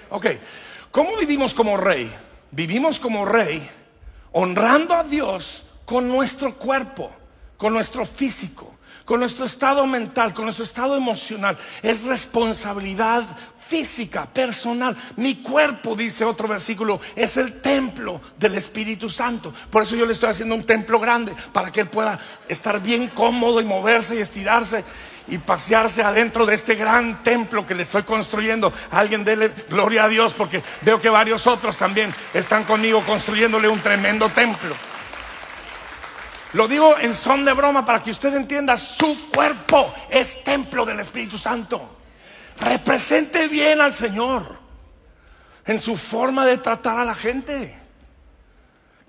Ok, 0.09 0.25
¿cómo 0.91 1.15
vivimos 1.17 1.53
como 1.53 1.77
rey? 1.77 2.11
Vivimos 2.51 2.99
como 2.99 3.25
rey 3.25 3.69
honrando 4.31 4.95
a 4.95 5.03
Dios 5.03 5.63
con 5.85 6.07
nuestro 6.07 6.55
cuerpo, 6.55 7.11
con 7.57 7.73
nuestro 7.73 8.05
físico, 8.05 8.75
con 9.05 9.19
nuestro 9.19 9.45
estado 9.45 9.85
mental, 9.85 10.33
con 10.33 10.45
nuestro 10.45 10.65
estado 10.65 10.95
emocional. 10.95 11.57
Es 11.81 12.03
responsabilidad 12.05 13.23
física, 13.67 14.25
personal. 14.25 14.97
Mi 15.15 15.43
cuerpo, 15.43 15.95
dice 15.95 16.25
otro 16.25 16.47
versículo, 16.47 16.99
es 17.15 17.37
el 17.37 17.61
templo 17.61 18.19
del 18.37 18.55
Espíritu 18.55 19.09
Santo. 19.11 19.53
Por 19.69 19.83
eso 19.83 19.95
yo 19.95 20.07
le 20.07 20.13
estoy 20.13 20.29
haciendo 20.29 20.55
un 20.55 20.63
templo 20.63 20.99
grande, 20.99 21.35
para 21.53 21.71
que 21.71 21.81
él 21.81 21.87
pueda 21.87 22.19
estar 22.47 22.81
bien 22.81 23.09
cómodo 23.09 23.61
y 23.61 23.65
moverse 23.65 24.15
y 24.15 24.19
estirarse 24.19 24.83
y 25.27 25.38
pasearse 25.38 26.01
adentro 26.01 26.45
de 26.45 26.55
este 26.55 26.75
gran 26.75 27.23
templo 27.23 27.65
que 27.65 27.75
le 27.75 27.84
estoy 27.84 28.03
construyendo. 28.03 28.73
Alguien 28.91 29.23
dele 29.23 29.51
gloria 29.69 30.05
a 30.05 30.08
Dios 30.08 30.34
porque 30.34 30.63
veo 30.82 30.99
que 30.99 31.10
varios 31.10 31.45
otros 31.47 31.77
también 31.77 32.13
están 32.34 32.63
conmigo 32.63 33.01
construyéndole 33.05 33.69
un 33.69 33.79
tremendo 33.79 34.29
templo. 34.29 34.75
Lo 36.53 36.67
digo 36.67 36.97
en 36.99 37.13
son 37.13 37.45
de 37.45 37.53
broma 37.53 37.86
para 37.86 38.01
que 38.01 38.12
usted 38.12 38.34
entienda, 38.36 38.77
su 38.77 39.29
cuerpo 39.29 39.93
es 40.10 40.43
templo 40.43 40.86
del 40.86 40.99
Espíritu 40.99 41.38
Santo. 41.38 41.97
Represente 42.60 43.47
bien 43.47 43.82
al 43.82 43.93
Señor. 43.93 44.60
en 45.65 45.79
su 45.79 45.95
forma 45.95 46.47
de 46.47 46.58
tratar 46.58 46.97
a 46.97 47.05
la 47.05 47.13
gente. 47.13 47.78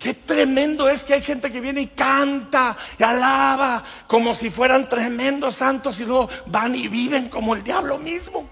Qué 0.01 0.15
tremendo 0.15 0.89
es 0.89 1.05
que 1.05 1.13
hay 1.13 1.21
gente 1.21 1.53
que 1.53 1.61
viene 1.61 1.83
y 1.83 1.87
canta 1.89 2.75
y 2.99 3.03
alaba 3.03 3.85
como 4.07 4.35
si 4.35 4.49
fueran 4.49 4.89
tremendos 4.89 5.57
santos 5.57 6.01
y 6.01 6.07
luego 6.07 6.31
van 6.47 6.75
y 6.75 6.89
viven 6.89 7.29
como 7.29 7.55
el 7.55 7.63
diablo 7.63 7.99
mismo. 7.99 8.49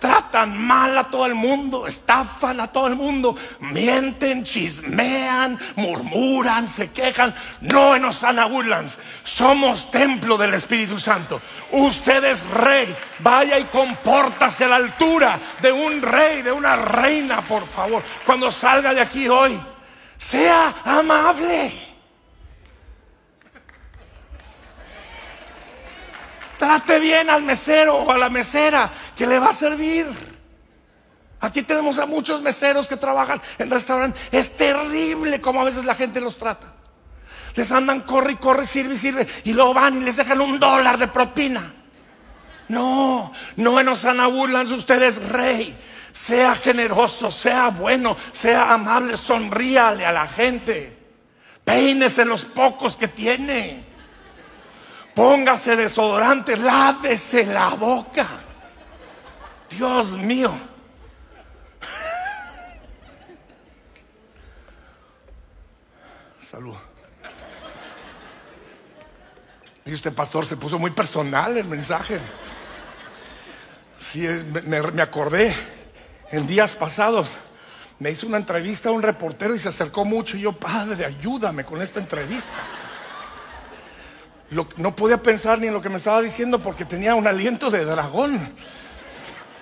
Tratan 0.00 0.60
mal 0.60 0.98
a 0.98 1.04
todo 1.04 1.24
el 1.26 1.36
mundo, 1.36 1.86
estafan 1.86 2.58
a 2.58 2.66
todo 2.66 2.88
el 2.88 2.96
mundo, 2.96 3.36
mienten, 3.60 4.42
chismean, 4.42 5.56
murmuran, 5.76 6.68
se 6.68 6.90
quejan. 6.90 7.32
No 7.60 7.94
en 7.94 8.04
Osana 8.04 8.46
Woodlands, 8.46 8.98
somos 9.22 9.88
templo 9.88 10.36
del 10.36 10.54
Espíritu 10.54 10.98
Santo. 10.98 11.40
Usted 11.70 12.24
es 12.24 12.44
rey, 12.50 12.92
vaya 13.20 13.56
y 13.56 13.64
compórtase 13.66 14.64
a 14.64 14.68
la 14.68 14.76
altura 14.76 15.38
de 15.62 15.70
un 15.70 16.02
rey, 16.02 16.42
de 16.42 16.50
una 16.50 16.74
reina, 16.74 17.40
por 17.42 17.64
favor. 17.68 18.02
Cuando 18.26 18.50
salga 18.50 18.92
de 18.92 19.00
aquí 19.00 19.28
hoy, 19.28 19.58
sea 20.18 20.74
amable. 20.84 21.72
Trate 26.58 26.98
bien 26.98 27.28
al 27.28 27.42
mesero 27.42 27.96
o 27.96 28.10
a 28.10 28.18
la 28.18 28.30
mesera 28.30 28.90
que 29.16 29.26
le 29.26 29.38
va 29.38 29.50
a 29.50 29.52
servir. 29.52 30.06
Aquí 31.40 31.62
tenemos 31.62 31.98
a 31.98 32.06
muchos 32.06 32.40
meseros 32.40 32.86
que 32.86 32.96
trabajan 32.96 33.40
en 33.58 33.70
restaurantes. 33.70 34.22
Es 34.32 34.56
terrible 34.56 35.40
como 35.40 35.60
a 35.60 35.64
veces 35.64 35.84
la 35.84 35.94
gente 35.94 36.20
los 36.20 36.38
trata. 36.38 36.68
Les 37.54 37.70
andan, 37.70 38.00
corre 38.00 38.32
y 38.32 38.36
corre, 38.36 38.64
sirve 38.64 38.94
y 38.94 38.96
sirve. 38.96 39.28
Y 39.44 39.52
luego 39.52 39.74
van 39.74 40.00
y 40.00 40.04
les 40.04 40.16
dejan 40.16 40.40
un 40.40 40.58
dólar 40.58 40.96
de 40.96 41.08
propina. 41.08 41.74
No, 42.68 43.32
no 43.56 43.78
en 43.78 43.88
Osana 43.88 44.26
Woodlands 44.28 44.72
usted 44.72 45.02
es 45.02 45.28
rey. 45.28 45.76
Sea 46.14 46.54
generoso, 46.54 47.30
sea 47.32 47.70
bueno, 47.70 48.16
sea 48.32 48.72
amable, 48.72 49.16
sonríale 49.16 50.06
a 50.06 50.12
la 50.12 50.28
gente. 50.28 50.96
Peínese 51.64 52.24
los 52.24 52.44
pocos 52.44 52.96
que 52.96 53.08
tiene. 53.08 53.84
Póngase 55.12 55.74
desodorante, 55.74 56.56
lávese 56.56 57.44
la 57.46 57.70
boca. 57.70 58.28
Dios 59.68 60.10
mío. 60.12 60.52
Salud. 66.48 66.76
Y 69.84 70.10
pastor 70.10 70.46
se 70.46 70.56
puso 70.56 70.78
muy 70.78 70.92
personal 70.92 71.56
el 71.56 71.66
mensaje. 71.66 72.20
Sí, 73.98 74.20
me, 74.20 74.80
me 74.80 75.02
acordé 75.02 75.83
en 76.30 76.46
días 76.46 76.74
pasados. 76.74 77.30
Me 77.98 78.10
hizo 78.10 78.26
una 78.26 78.38
entrevista 78.38 78.88
a 78.88 78.92
un 78.92 79.02
reportero 79.02 79.54
y 79.54 79.58
se 79.58 79.68
acercó 79.68 80.04
mucho. 80.04 80.36
Y 80.36 80.40
yo, 80.40 80.52
padre, 80.52 81.04
ayúdame 81.04 81.64
con 81.64 81.80
esta 81.80 82.00
entrevista 82.00 82.52
no 84.76 84.94
podía 84.94 85.22
pensar 85.22 85.58
ni 85.58 85.66
en 85.66 85.74
lo 85.74 85.82
que 85.82 85.88
me 85.88 85.96
estaba 85.96 86.22
diciendo 86.22 86.58
porque 86.60 86.84
tenía 86.84 87.14
un 87.14 87.26
aliento 87.26 87.70
de 87.70 87.84
dragón. 87.84 88.38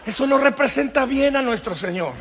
Eso 0.05 0.27
no 0.27 0.38
representa 0.38 1.05
bien 1.05 1.37
a 1.37 1.42
nuestro 1.42 1.77
Señor. 1.77 2.12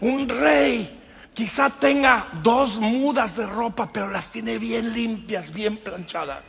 Un 0.00 0.28
rey 0.28 1.00
quizá 1.34 1.70
tenga 1.70 2.28
dos 2.42 2.78
mudas 2.78 3.36
de 3.36 3.46
ropa, 3.46 3.90
pero 3.92 4.08
las 4.08 4.26
tiene 4.26 4.58
bien 4.58 4.92
limpias, 4.92 5.52
bien 5.52 5.76
planchadas, 5.78 6.42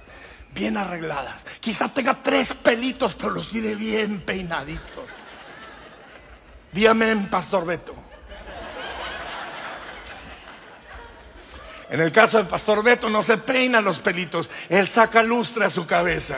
bien 0.53 0.77
arregladas. 0.77 1.45
Quizá 1.59 1.89
tenga 1.89 2.15
tres 2.15 2.53
pelitos, 2.53 3.15
pero 3.15 3.31
los 3.31 3.49
tiene 3.49 3.75
bien 3.75 4.21
peinaditos. 4.21 5.05
Dígame, 6.71 7.15
Pastor 7.29 7.65
Beto. 7.65 7.95
En 11.89 11.99
el 11.99 12.11
caso 12.11 12.37
del 12.37 12.45
pastor 12.45 12.83
Beto 12.83 13.09
no 13.09 13.23
se 13.23 13.37
peina 13.37 13.81
los 13.81 13.99
pelitos, 13.99 14.49
él 14.69 14.87
saca 14.87 15.23
lustre 15.23 15.65
a 15.65 15.69
su 15.71 15.87
cabeza. 15.87 16.37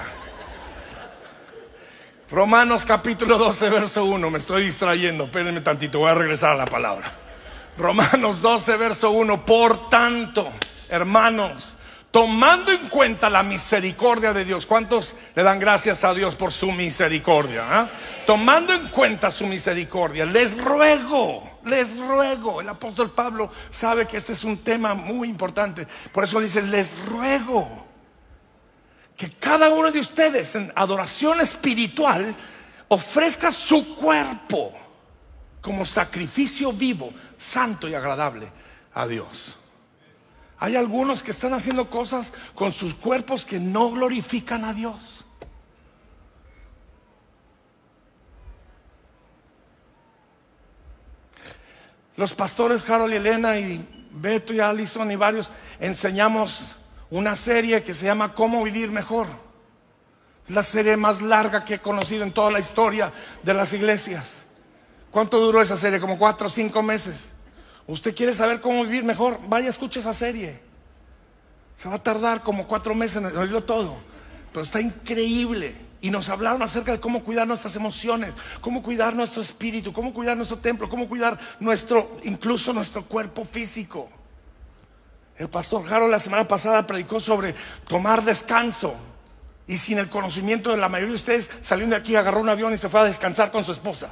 Romanos 2.29 2.85
capítulo 2.85 3.37
12, 3.37 3.69
verso 3.69 4.05
1, 4.05 4.29
me 4.29 4.37
estoy 4.37 4.63
distrayendo, 4.63 5.25
espérenme 5.25 5.59
tantito, 5.59 5.99
voy 5.99 6.11
a 6.11 6.13
regresar 6.13 6.51
a 6.51 6.55
la 6.55 6.65
palabra. 6.65 7.11
Romanos 7.77 8.41
12, 8.41 8.77
verso 8.77 9.11
1, 9.11 9.45
por 9.45 9.89
tanto, 9.89 10.49
hermanos, 10.87 11.75
tomando 12.11 12.73
en 12.73 12.89
cuenta 12.89 13.29
la 13.29 13.41
misericordia 13.41 14.33
de 14.33 14.43
Dios. 14.43 14.65
¿Cuántos 14.65 15.15
le 15.33 15.43
dan 15.43 15.59
gracias 15.59 16.03
a 16.03 16.13
Dios 16.13 16.35
por 16.35 16.51
su 16.51 16.71
misericordia? 16.71 17.65
Ah? 17.67 17.89
Tomando 18.25 18.73
en 18.73 18.89
cuenta 18.89 19.31
su 19.31 19.47
misericordia, 19.47 20.25
les 20.25 20.57
ruego, 20.57 21.59
les 21.65 21.97
ruego. 21.97 22.61
El 22.61 22.69
apóstol 22.69 23.11
Pablo 23.11 23.49
sabe 23.71 24.05
que 24.05 24.17
este 24.17 24.33
es 24.33 24.43
un 24.43 24.57
tema 24.57 24.93
muy 24.93 25.29
importante. 25.29 25.87
Por 26.11 26.25
eso 26.25 26.39
dice, 26.41 26.61
les 26.61 26.99
ruego 27.05 27.87
que 29.15 29.31
cada 29.31 29.69
uno 29.69 29.91
de 29.91 29.99
ustedes 29.99 30.55
en 30.55 30.71
adoración 30.75 31.39
espiritual 31.39 32.35
ofrezca 32.89 33.51
su 33.51 33.95
cuerpo 33.95 34.73
como 35.61 35.85
sacrificio 35.85 36.73
vivo, 36.73 37.13
santo 37.37 37.87
y 37.87 37.95
agradable 37.95 38.51
a 38.93 39.07
Dios. 39.07 39.57
Hay 40.61 40.75
algunos 40.75 41.23
que 41.23 41.31
están 41.31 41.53
haciendo 41.55 41.89
cosas 41.89 42.31
con 42.53 42.71
sus 42.71 42.93
cuerpos 42.93 43.45
que 43.45 43.59
no 43.59 43.89
glorifican 43.89 44.63
a 44.63 44.75
Dios. 44.75 45.25
Los 52.15 52.35
pastores 52.35 52.87
Harold 52.87 53.11
y 53.11 53.15
Elena 53.15 53.57
y 53.57 54.07
Beto 54.11 54.53
y 54.53 54.59
Allison 54.59 55.09
y 55.09 55.15
varios 55.15 55.49
enseñamos 55.79 56.67
una 57.09 57.35
serie 57.35 57.81
que 57.81 57.95
se 57.95 58.05
llama 58.05 58.35
Cómo 58.35 58.63
vivir 58.63 58.91
mejor. 58.91 59.25
Es 60.47 60.53
la 60.53 60.61
serie 60.61 60.95
más 60.95 61.23
larga 61.23 61.65
que 61.65 61.75
he 61.75 61.79
conocido 61.79 62.23
en 62.23 62.33
toda 62.33 62.51
la 62.51 62.59
historia 62.59 63.11
de 63.41 63.53
las 63.55 63.73
iglesias. 63.73 64.29
¿Cuánto 65.09 65.39
duró 65.39 65.59
esa 65.59 65.75
serie? 65.75 65.99
Como 65.99 66.19
cuatro 66.19 66.45
o 66.45 66.51
cinco 66.51 66.83
meses. 66.83 67.30
Usted 67.87 68.15
quiere 68.15 68.33
saber 68.33 68.61
cómo 68.61 68.83
vivir 68.83 69.03
mejor, 69.03 69.39
vaya, 69.47 69.69
escuche 69.69 69.99
esa 69.99 70.13
serie. 70.13 70.59
Se 71.77 71.89
va 71.89 71.95
a 71.95 72.03
tardar 72.03 72.43
como 72.43 72.67
cuatro 72.67 72.93
meses 72.93 73.17
en 73.17 73.37
oírlo 73.37 73.63
todo, 73.63 73.97
pero 74.53 74.63
está 74.63 74.79
increíble. 74.79 75.75
Y 75.99 76.09
nos 76.09 76.29
hablaron 76.29 76.61
acerca 76.63 76.91
de 76.91 76.99
cómo 76.99 77.23
cuidar 77.23 77.47
nuestras 77.47 77.75
emociones, 77.75 78.33
cómo 78.59 78.81
cuidar 78.81 79.15
nuestro 79.15 79.41
espíritu, 79.41 79.93
cómo 79.93 80.13
cuidar 80.13 80.35
nuestro 80.35 80.57
templo, 80.57 80.89
cómo 80.89 81.07
cuidar 81.07 81.39
nuestro, 81.59 82.17
incluso 82.23 82.73
nuestro 82.73 83.03
cuerpo 83.05 83.45
físico. 83.45 84.09
El 85.37 85.49
pastor 85.49 85.91
Harold 85.91 86.11
la 86.11 86.19
semana 86.19 86.47
pasada 86.47 86.85
predicó 86.85 87.19
sobre 87.19 87.55
tomar 87.87 88.23
descanso. 88.23 88.95
Y 89.67 89.77
sin 89.77 89.99
el 89.99 90.09
conocimiento 90.09 90.71
de 90.71 90.77
la 90.77 90.89
mayoría 90.89 91.11
de 91.11 91.15
ustedes, 91.15 91.49
salió 91.61 91.87
de 91.87 91.95
aquí, 91.95 92.15
agarró 92.15 92.41
un 92.41 92.49
avión 92.49 92.73
y 92.73 92.77
se 92.77 92.89
fue 92.89 92.99
a 92.99 93.05
descansar 93.05 93.51
con 93.51 93.63
su 93.63 93.71
esposa 93.71 94.09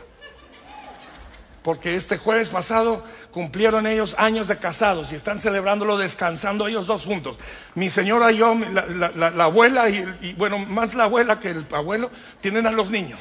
porque 1.64 1.96
este 1.96 2.18
jueves 2.18 2.50
pasado 2.50 3.04
cumplieron 3.32 3.86
ellos 3.86 4.16
años 4.18 4.48
de 4.48 4.58
casados 4.58 5.12
y 5.12 5.16
están 5.16 5.40
celebrándolo 5.40 5.98
descansando 5.98 6.68
ellos 6.68 6.88
dos 6.88 7.06
juntos. 7.06 7.38
Mi 7.76 7.90
señora 7.90 8.32
y 8.32 8.38
yo, 8.38 8.56
la, 8.56 9.44
abuela 9.44 9.90
y, 9.90 10.34
bueno, 10.38 10.58
más 10.60 10.94
la 10.94 11.06
abuela 11.06 11.40
que 11.40 11.52
el 11.52 11.66
abuelo, 11.72 12.12
tienen 12.42 12.66
a 12.68 12.72
los 12.72 12.90
niños 12.90 13.20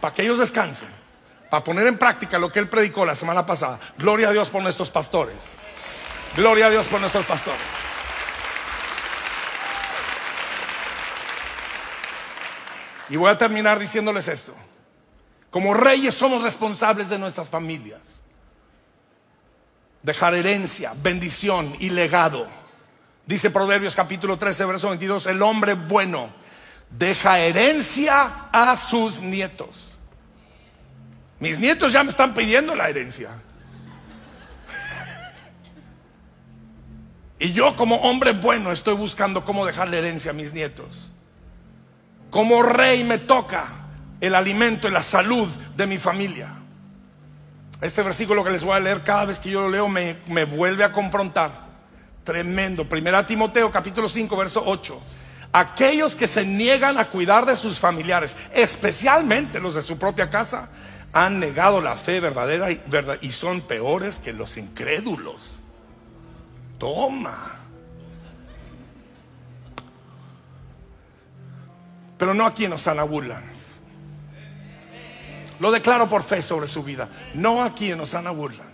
para 0.00 0.14
que 0.14 0.22
ellos 0.22 0.38
descansen, 0.38 0.88
para 1.48 1.62
poner 1.62 1.86
en 1.86 1.96
práctica 1.96 2.38
lo 2.38 2.50
que 2.50 2.58
él 2.58 2.68
predicó 2.68 3.06
la 3.06 3.14
semana 3.14 3.46
pasada. 3.46 3.78
Gloria 3.96 4.28
a 4.28 4.32
Dios 4.32 4.50
por 4.50 4.62
nuestros 4.62 4.90
pastores. 4.90 5.36
Gloria 6.34 6.66
a 6.66 6.70
Dios 6.70 6.86
por 6.86 7.00
nuestros 7.00 7.24
pastores. 7.24 7.60
Y 13.08 13.16
voy 13.16 13.30
a 13.30 13.38
terminar 13.38 13.78
diciéndoles 13.78 14.26
esto. 14.26 14.54
Como 15.52 15.74
reyes 15.74 16.14
somos 16.14 16.42
responsables 16.42 17.10
de 17.10 17.18
nuestras 17.18 17.50
familias. 17.50 18.00
Dejar 20.02 20.34
herencia, 20.34 20.94
bendición 21.00 21.76
y 21.78 21.90
legado. 21.90 22.48
Dice 23.26 23.50
Proverbios 23.50 23.94
capítulo 23.94 24.38
13, 24.38 24.64
verso 24.64 24.88
22, 24.88 25.26
el 25.26 25.42
hombre 25.42 25.74
bueno 25.74 26.30
deja 26.88 27.38
herencia 27.38 28.48
a 28.50 28.78
sus 28.78 29.20
nietos. 29.20 29.92
Mis 31.38 31.60
nietos 31.60 31.92
ya 31.92 32.02
me 32.02 32.10
están 32.10 32.32
pidiendo 32.32 32.74
la 32.74 32.88
herencia. 32.88 33.32
Y 37.38 37.52
yo 37.52 37.76
como 37.76 37.96
hombre 37.96 38.32
bueno 38.32 38.72
estoy 38.72 38.94
buscando 38.94 39.44
cómo 39.44 39.66
dejarle 39.66 39.98
herencia 39.98 40.30
a 40.30 40.34
mis 40.34 40.54
nietos. 40.54 41.10
Como 42.30 42.62
rey 42.62 43.04
me 43.04 43.18
toca 43.18 43.81
el 44.22 44.36
alimento 44.36 44.86
y 44.86 44.92
la 44.92 45.02
salud 45.02 45.48
de 45.76 45.84
mi 45.84 45.98
familia. 45.98 46.54
Este 47.80 48.02
versículo 48.02 48.44
que 48.44 48.50
les 48.50 48.62
voy 48.62 48.76
a 48.76 48.80
leer 48.80 49.02
cada 49.02 49.24
vez 49.24 49.40
que 49.40 49.50
yo 49.50 49.62
lo 49.62 49.68
leo 49.68 49.88
me, 49.88 50.18
me 50.28 50.44
vuelve 50.44 50.84
a 50.84 50.92
confrontar. 50.92 51.50
Tremendo. 52.22 52.88
Primera 52.88 53.26
Timoteo 53.26 53.72
capítulo 53.72 54.08
5, 54.08 54.36
verso 54.36 54.62
8. 54.64 55.00
Aquellos 55.52 56.14
que 56.14 56.28
se 56.28 56.46
niegan 56.46 56.98
a 56.98 57.08
cuidar 57.08 57.46
de 57.46 57.56
sus 57.56 57.80
familiares, 57.80 58.36
especialmente 58.54 59.58
los 59.58 59.74
de 59.74 59.82
su 59.82 59.98
propia 59.98 60.30
casa, 60.30 60.68
han 61.12 61.40
negado 61.40 61.80
la 61.80 61.96
fe 61.96 62.20
verdadera 62.20 62.70
y, 62.70 63.32
son 63.32 63.62
peores 63.62 64.20
que 64.20 64.32
los 64.32 64.56
incrédulos. 64.56 65.58
Toma. 66.78 67.58
Pero 72.16 72.34
no 72.34 72.46
aquí 72.46 72.66
en 72.66 72.74
Osana 72.74 73.02
Woodlands. 73.02 73.61
Lo 75.62 75.70
declaro 75.70 76.08
por 76.08 76.24
fe 76.24 76.42
sobre 76.42 76.66
su 76.66 76.82
vida. 76.82 77.08
No 77.34 77.62
aquí 77.62 77.92
en 77.92 78.00
Osana 78.00 78.32
Woodlands. 78.32 78.66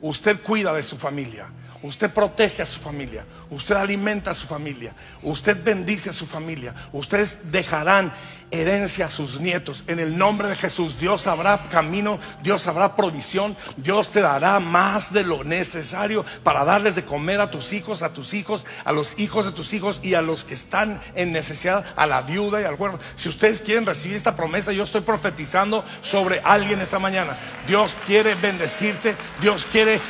Usted 0.00 0.42
cuida 0.42 0.72
de 0.72 0.82
su 0.82 0.96
familia. 0.98 1.46
Usted 1.82 2.10
protege 2.10 2.62
a 2.62 2.66
su 2.66 2.80
familia. 2.80 3.24
Usted 3.50 3.76
alimenta 3.76 4.32
a 4.32 4.34
su 4.34 4.46
familia. 4.46 4.92
Usted 5.22 5.62
bendice 5.62 6.10
a 6.10 6.12
su 6.12 6.26
familia. 6.26 6.74
Ustedes 6.92 7.38
dejarán 7.52 8.12
herencia 8.50 9.06
a 9.06 9.10
sus 9.10 9.40
nietos. 9.40 9.84
En 9.86 10.00
el 10.00 10.18
nombre 10.18 10.48
de 10.48 10.56
Jesús, 10.56 10.98
Dios 10.98 11.26
habrá 11.26 11.62
camino, 11.70 12.18
Dios 12.42 12.66
habrá 12.66 12.96
provisión. 12.96 13.56
Dios 13.76 14.10
te 14.10 14.20
dará 14.20 14.58
más 14.58 15.12
de 15.12 15.22
lo 15.22 15.44
necesario 15.44 16.24
para 16.42 16.64
darles 16.64 16.96
de 16.96 17.04
comer 17.04 17.40
a 17.40 17.50
tus 17.50 17.72
hijos, 17.72 18.02
a 18.02 18.12
tus 18.12 18.34
hijos, 18.34 18.64
a 18.84 18.92
los 18.92 19.18
hijos 19.18 19.46
de 19.46 19.52
tus 19.52 19.72
hijos 19.72 20.00
y 20.02 20.14
a 20.14 20.22
los 20.22 20.44
que 20.44 20.54
están 20.54 21.00
en 21.14 21.30
necesidad, 21.30 21.84
a 21.94 22.06
la 22.06 22.22
viuda 22.22 22.60
y 22.60 22.64
al 22.64 22.74
huérfano. 22.74 23.02
Si 23.16 23.28
ustedes 23.28 23.60
quieren 23.60 23.86
recibir 23.86 24.16
esta 24.16 24.34
promesa, 24.34 24.72
yo 24.72 24.82
estoy 24.82 25.02
profetizando 25.02 25.84
sobre 26.02 26.40
alguien 26.40 26.80
esta 26.80 26.98
mañana. 26.98 27.36
Dios 27.68 27.96
quiere 28.06 28.34
bendecirte. 28.34 29.14
Dios 29.40 29.66
quiere 29.70 30.00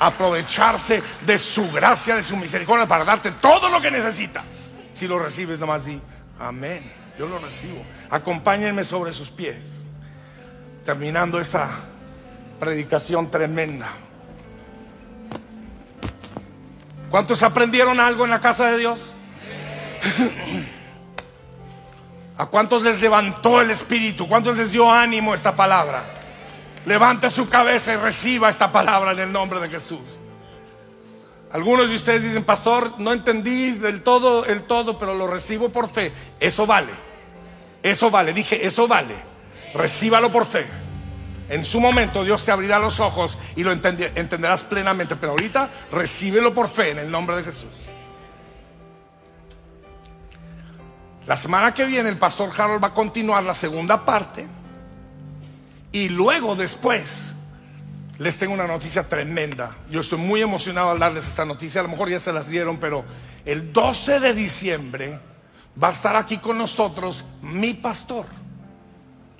aprovecharse 0.00 1.02
de 1.22 1.38
su 1.38 1.70
gracia, 1.70 2.16
de 2.16 2.22
su 2.22 2.36
misericordia 2.36 2.86
para 2.86 3.04
darte 3.04 3.32
todo 3.32 3.68
lo 3.68 3.80
que 3.80 3.90
necesitas. 3.90 4.44
Si 4.94 5.06
lo 5.06 5.18
recibes, 5.18 5.58
nomás 5.58 5.84
di, 5.84 6.00
amén. 6.38 6.82
Yo 7.18 7.26
lo 7.26 7.38
recibo. 7.38 7.82
Acompáñenme 8.10 8.84
sobre 8.84 9.12
sus 9.12 9.30
pies. 9.30 9.56
Terminando 10.84 11.40
esta 11.40 11.68
predicación 12.60 13.30
tremenda. 13.30 13.88
¿Cuántos 17.10 17.42
aprendieron 17.42 18.00
algo 18.00 18.24
en 18.24 18.30
la 18.30 18.40
casa 18.40 18.70
de 18.70 18.78
Dios? 18.78 18.98
¿A 22.38 22.46
cuántos 22.46 22.82
les 22.82 23.00
levantó 23.00 23.60
el 23.62 23.70
espíritu? 23.70 24.28
¿Cuántos 24.28 24.56
les 24.56 24.72
dio 24.72 24.92
ánimo 24.92 25.34
esta 25.34 25.56
palabra? 25.56 26.15
Levante 26.86 27.30
su 27.30 27.48
cabeza 27.48 27.92
y 27.92 27.96
reciba 27.96 28.48
esta 28.48 28.70
palabra 28.70 29.10
en 29.10 29.18
el 29.18 29.32
nombre 29.32 29.58
de 29.58 29.68
Jesús. 29.68 30.00
Algunos 31.52 31.88
de 31.88 31.96
ustedes 31.96 32.22
dicen, 32.22 32.44
pastor, 32.44 32.94
no 32.98 33.12
entendí 33.12 33.72
del 33.72 34.02
todo 34.02 34.44
el 34.46 34.62
todo, 34.62 34.96
pero 34.96 35.12
lo 35.12 35.26
recibo 35.26 35.68
por 35.70 35.88
fe. 35.88 36.12
Eso 36.38 36.64
vale. 36.64 36.92
Eso 37.82 38.08
vale. 38.08 38.32
Dije, 38.32 38.64
eso 38.64 38.86
vale. 38.86 39.16
Recíbalo 39.74 40.30
por 40.30 40.46
fe. 40.46 40.68
En 41.48 41.64
su 41.64 41.80
momento 41.80 42.24
Dios 42.24 42.44
te 42.44 42.52
abrirá 42.52 42.78
los 42.78 43.00
ojos 43.00 43.36
y 43.56 43.64
lo 43.64 43.72
entenderás 43.72 44.62
plenamente. 44.64 45.16
Pero 45.16 45.32
ahorita 45.32 45.68
recíbelo 45.90 46.54
por 46.54 46.68
fe 46.68 46.90
en 46.92 46.98
el 46.98 47.10
nombre 47.10 47.36
de 47.36 47.44
Jesús. 47.44 47.70
La 51.26 51.36
semana 51.36 51.74
que 51.74 51.84
viene 51.84 52.08
el 52.08 52.18
pastor 52.18 52.50
Harold 52.56 52.82
va 52.82 52.88
a 52.88 52.94
continuar 52.94 53.42
la 53.42 53.54
segunda 53.54 54.04
parte. 54.04 54.46
Y 55.96 56.10
luego 56.10 56.54
después 56.54 57.32
les 58.18 58.36
tengo 58.36 58.52
una 58.52 58.66
noticia 58.66 59.08
tremenda. 59.08 59.78
Yo 59.90 60.02
estoy 60.02 60.18
muy 60.18 60.42
emocionado 60.42 60.90
al 60.90 60.98
darles 60.98 61.26
esta 61.26 61.46
noticia. 61.46 61.80
A 61.80 61.84
lo 61.84 61.88
mejor 61.88 62.10
ya 62.10 62.20
se 62.20 62.34
las 62.34 62.50
dieron, 62.50 62.76
pero 62.76 63.02
el 63.46 63.72
12 63.72 64.20
de 64.20 64.34
diciembre 64.34 65.18
va 65.82 65.88
a 65.88 65.92
estar 65.92 66.14
aquí 66.14 66.36
con 66.36 66.58
nosotros 66.58 67.24
mi 67.40 67.72
pastor. 67.72 68.26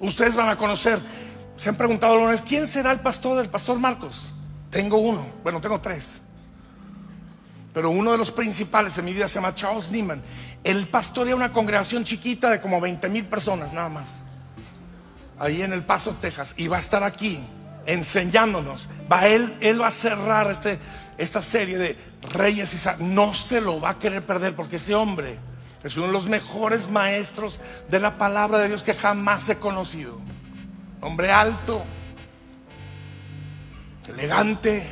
Ustedes 0.00 0.34
van 0.34 0.48
a 0.48 0.56
conocer. 0.56 0.98
Se 1.58 1.68
han 1.68 1.74
preguntado 1.74 2.14
alguna 2.14 2.30
vez, 2.30 2.40
¿quién 2.40 2.66
será 2.66 2.90
el 2.90 3.00
pastor 3.00 3.36
del 3.36 3.50
pastor 3.50 3.78
Marcos? 3.78 4.26
Tengo 4.70 4.96
uno. 4.96 5.26
Bueno, 5.42 5.60
tengo 5.60 5.78
tres. 5.82 6.22
Pero 7.74 7.90
uno 7.90 8.12
de 8.12 8.16
los 8.16 8.32
principales 8.32 8.96
en 8.96 9.04
mi 9.04 9.12
vida 9.12 9.28
se 9.28 9.34
llama 9.34 9.54
Charles 9.54 9.90
Neiman. 9.90 10.22
Él 10.64 10.88
pastorea 10.88 11.36
una 11.36 11.52
congregación 11.52 12.02
chiquita 12.02 12.48
de 12.48 12.62
como 12.62 12.80
20 12.80 13.10
mil 13.10 13.26
personas, 13.26 13.74
nada 13.74 13.90
más 13.90 14.06
ahí 15.38 15.62
en 15.62 15.72
El 15.72 15.84
Paso, 15.84 16.16
Texas, 16.20 16.54
y 16.56 16.68
va 16.68 16.76
a 16.76 16.80
estar 16.80 17.02
aquí 17.04 17.40
enseñándonos. 17.86 18.88
Va, 19.10 19.26
él, 19.26 19.56
él 19.60 19.80
va 19.80 19.88
a 19.88 19.92
cerrar 19.92 20.50
este, 20.50 20.78
esta 21.18 21.42
serie 21.42 21.78
de 21.78 21.96
reyes 22.32 22.74
y 22.74 23.04
no 23.04 23.34
se 23.34 23.60
lo 23.60 23.80
va 23.80 23.90
a 23.90 23.98
querer 23.98 24.24
perder 24.24 24.54
porque 24.54 24.76
ese 24.76 24.94
hombre 24.94 25.38
es 25.84 25.96
uno 25.96 26.08
de 26.08 26.12
los 26.12 26.26
mejores 26.26 26.90
maestros 26.90 27.60
de 27.88 28.00
la 28.00 28.18
palabra 28.18 28.58
de 28.58 28.68
Dios 28.68 28.82
que 28.82 28.94
jamás 28.94 29.48
he 29.48 29.56
conocido. 29.56 30.18
Hombre 31.00 31.30
alto, 31.30 31.84
elegante, 34.08 34.88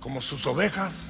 como 0.00 0.20
sus 0.20 0.46
ovejas. 0.46 1.09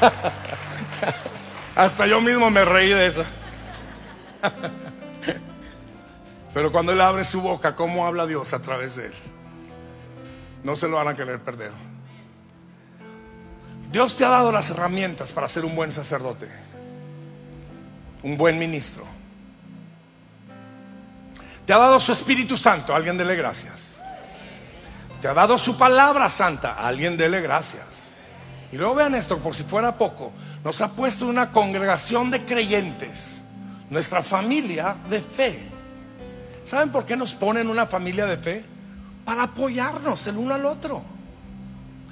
Hasta 1.76 2.06
yo 2.06 2.20
mismo 2.20 2.50
me 2.50 2.64
reí 2.64 2.88
de 2.88 3.06
esa. 3.06 3.24
Pero 6.54 6.72
cuando 6.72 6.92
Él 6.92 7.00
abre 7.00 7.24
su 7.24 7.40
boca, 7.40 7.76
¿cómo 7.76 8.06
habla 8.06 8.26
Dios 8.26 8.54
a 8.54 8.60
través 8.60 8.96
de 8.96 9.06
Él? 9.06 9.14
No 10.64 10.74
se 10.74 10.88
lo 10.88 10.96
van 10.96 11.08
a 11.08 11.14
querer 11.14 11.38
perder. 11.40 11.72
Dios 13.92 14.16
te 14.16 14.24
ha 14.24 14.28
dado 14.28 14.50
las 14.50 14.70
herramientas 14.70 15.32
para 15.32 15.48
ser 15.48 15.64
un 15.64 15.76
buen 15.76 15.92
sacerdote, 15.92 16.48
un 18.22 18.36
buen 18.36 18.58
ministro. 18.58 19.04
Te 21.66 21.72
ha 21.72 21.78
dado 21.78 21.98
su 22.00 22.12
Espíritu 22.12 22.56
Santo, 22.56 22.94
alguien 22.94 23.16
dele 23.16 23.36
gracias. 23.36 23.96
Te 25.20 25.28
ha 25.28 25.34
dado 25.34 25.58
su 25.58 25.76
palabra 25.76 26.30
santa, 26.30 26.74
alguien 26.74 27.16
dele 27.16 27.40
gracias. 27.40 27.95
Y 28.76 28.78
luego 28.78 28.94
vean 28.94 29.14
esto, 29.14 29.38
por 29.38 29.54
si 29.54 29.62
fuera 29.62 29.96
poco, 29.96 30.34
nos 30.62 30.82
ha 30.82 30.90
puesto 30.90 31.26
una 31.26 31.50
congregación 31.50 32.30
de 32.30 32.44
creyentes, 32.44 33.40
nuestra 33.88 34.22
familia 34.22 34.94
de 35.08 35.18
fe. 35.18 35.62
¿Saben 36.62 36.90
por 36.90 37.06
qué 37.06 37.16
nos 37.16 37.34
pone 37.34 37.62
en 37.62 37.70
una 37.70 37.86
familia 37.86 38.26
de 38.26 38.36
fe? 38.36 38.62
Para 39.24 39.44
apoyarnos 39.44 40.26
el 40.26 40.36
uno 40.36 40.52
al 40.52 40.66
otro. 40.66 41.02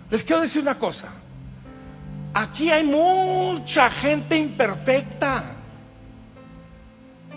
Les 0.08 0.24
quiero 0.24 0.40
decir 0.40 0.62
una 0.62 0.78
cosa. 0.78 1.08
Aquí 2.32 2.70
hay 2.70 2.84
mucha 2.84 3.90
gente 3.90 4.34
imperfecta 4.34 5.44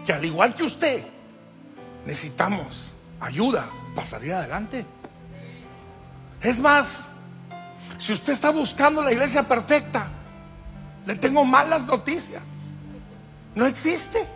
que 0.05 0.13
al 0.13 0.23
igual 0.23 0.55
que 0.55 0.63
usted 0.63 1.03
necesitamos 2.05 2.93
ayuda 3.19 3.67
para 3.93 4.07
salir 4.07 4.31
adelante. 4.31 4.85
Es 6.41 6.61
más, 6.61 7.01
si 7.97 8.13
usted 8.13 8.33
está 8.33 8.51
buscando 8.51 9.01
la 9.01 9.12
iglesia 9.12 9.43
perfecta, 9.43 10.07
le 11.05 11.15
tengo 11.15 11.43
malas 11.43 11.86
noticias. 11.86 12.43
No 13.55 13.65
existe. 13.65 14.27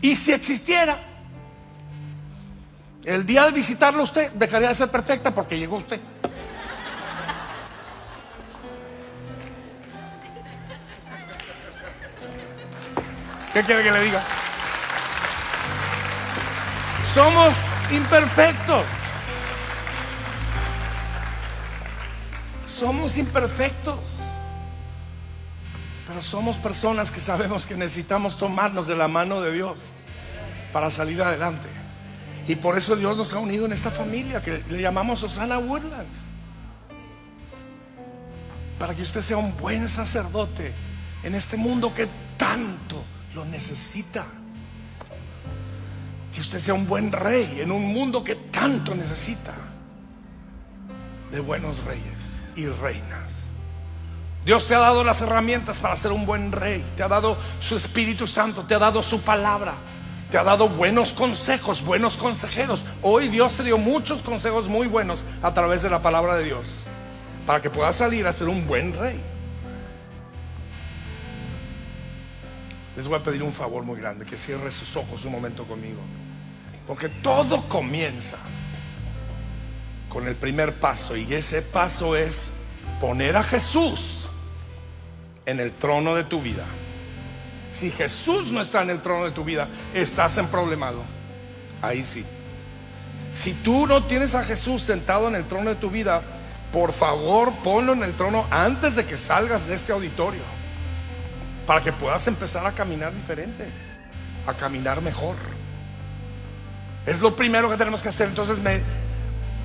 Y 0.00 0.14
si 0.14 0.32
existiera, 0.32 0.98
el 3.04 3.24
día 3.24 3.44
de 3.46 3.52
visitarlo 3.52 4.02
usted 4.02 4.30
dejaría 4.32 4.68
de 4.68 4.74
ser 4.74 4.90
perfecta 4.90 5.34
porque 5.34 5.58
llegó 5.58 5.78
usted. 5.78 6.00
¿Qué 13.52 13.62
quiere 13.62 13.82
que 13.82 13.90
le 13.90 14.02
diga? 14.02 14.22
Somos 17.14 17.54
imperfectos. 17.90 18.84
Somos 22.66 23.16
imperfectos. 23.16 23.98
Pero 26.06 26.22
somos 26.22 26.56
personas 26.56 27.10
que 27.10 27.20
sabemos 27.20 27.66
que 27.66 27.76
necesitamos 27.76 28.36
tomarnos 28.38 28.86
de 28.86 28.96
la 28.96 29.08
mano 29.08 29.40
de 29.40 29.52
Dios 29.52 29.78
para 30.72 30.90
salir 30.90 31.20
adelante. 31.22 31.68
Y 32.46 32.56
por 32.56 32.78
eso 32.78 32.96
Dios 32.96 33.16
nos 33.16 33.32
ha 33.34 33.38
unido 33.38 33.66
en 33.66 33.72
esta 33.72 33.90
familia 33.90 34.42
que 34.42 34.62
le 34.70 34.80
llamamos 34.80 35.22
Osana 35.22 35.58
Woodlands. 35.58 36.18
Para 38.78 38.94
que 38.94 39.02
usted 39.02 39.22
sea 39.22 39.36
un 39.36 39.56
buen 39.56 39.88
sacerdote 39.88 40.72
en 41.22 41.34
este 41.34 41.56
mundo 41.56 41.92
que 41.92 42.08
tanto 42.36 43.02
lo 43.34 43.44
necesita. 43.44 44.24
Que 46.38 46.42
usted 46.42 46.60
sea 46.60 46.74
un 46.74 46.86
buen 46.86 47.10
rey 47.10 47.58
en 47.60 47.72
un 47.72 47.92
mundo 47.92 48.22
que 48.22 48.36
tanto 48.36 48.94
necesita 48.94 49.56
de 51.32 51.40
buenos 51.40 51.82
reyes 51.84 52.16
y 52.54 52.64
reinas. 52.68 53.32
Dios 54.44 54.68
te 54.68 54.76
ha 54.76 54.78
dado 54.78 55.02
las 55.02 55.20
herramientas 55.20 55.78
para 55.78 55.96
ser 55.96 56.12
un 56.12 56.26
buen 56.26 56.52
rey. 56.52 56.84
Te 56.96 57.02
ha 57.02 57.08
dado 57.08 57.36
su 57.58 57.74
Espíritu 57.74 58.28
Santo, 58.28 58.64
te 58.64 58.76
ha 58.76 58.78
dado 58.78 59.02
su 59.02 59.20
palabra. 59.22 59.74
Te 60.30 60.38
ha 60.38 60.44
dado 60.44 60.68
buenos 60.68 61.12
consejos, 61.12 61.82
buenos 61.84 62.16
consejeros. 62.16 62.84
Hoy 63.02 63.26
Dios 63.26 63.54
te 63.54 63.64
dio 63.64 63.76
muchos 63.76 64.22
consejos 64.22 64.68
muy 64.68 64.86
buenos 64.86 65.24
a 65.42 65.52
través 65.52 65.82
de 65.82 65.90
la 65.90 66.02
palabra 66.02 66.36
de 66.36 66.44
Dios. 66.44 66.66
Para 67.48 67.60
que 67.60 67.68
puedas 67.68 67.96
salir 67.96 68.28
a 68.28 68.32
ser 68.32 68.46
un 68.46 68.64
buen 68.64 68.96
rey. 68.96 69.20
Les 72.96 73.08
voy 73.08 73.18
a 73.18 73.24
pedir 73.24 73.42
un 73.42 73.52
favor 73.52 73.82
muy 73.82 73.98
grande, 73.98 74.24
que 74.24 74.38
cierre 74.38 74.70
sus 74.70 74.94
ojos 74.94 75.24
un 75.24 75.32
momento 75.32 75.64
conmigo. 75.64 75.98
Porque 76.88 77.10
todo 77.10 77.68
comienza 77.68 78.38
con 80.08 80.26
el 80.26 80.34
primer 80.34 80.80
paso 80.80 81.16
y 81.16 81.32
ese 81.34 81.60
paso 81.60 82.16
es 82.16 82.50
poner 82.98 83.36
a 83.36 83.42
Jesús 83.42 84.26
en 85.44 85.60
el 85.60 85.72
trono 85.72 86.14
de 86.14 86.24
tu 86.24 86.40
vida. 86.40 86.64
Si 87.74 87.90
Jesús 87.90 88.50
no 88.50 88.62
está 88.62 88.82
en 88.82 88.90
el 88.90 89.02
trono 89.02 89.26
de 89.26 89.32
tu 89.32 89.44
vida, 89.44 89.68
estás 89.92 90.38
en 90.38 90.46
problemado. 90.46 91.04
Ahí 91.82 92.06
sí. 92.06 92.24
Si 93.34 93.52
tú 93.52 93.86
no 93.86 94.02
tienes 94.04 94.34
a 94.34 94.42
Jesús 94.42 94.82
sentado 94.82 95.28
en 95.28 95.34
el 95.34 95.44
trono 95.44 95.68
de 95.68 95.76
tu 95.76 95.90
vida, 95.90 96.22
por 96.72 96.92
favor 96.92 97.52
ponlo 97.62 97.92
en 97.92 98.02
el 98.02 98.14
trono 98.14 98.46
antes 98.50 98.96
de 98.96 99.04
que 99.04 99.18
salgas 99.18 99.66
de 99.66 99.74
este 99.74 99.92
auditorio. 99.92 100.42
Para 101.66 101.82
que 101.82 101.92
puedas 101.92 102.26
empezar 102.26 102.66
a 102.66 102.72
caminar 102.72 103.12
diferente, 103.12 103.66
a 104.46 104.54
caminar 104.54 105.02
mejor. 105.02 105.36
Es 107.08 107.20
lo 107.20 107.34
primero 107.34 107.70
que 107.70 107.76
tenemos 107.78 108.02
que 108.02 108.10
hacer. 108.10 108.28
Entonces 108.28 108.58
me, 108.58 108.82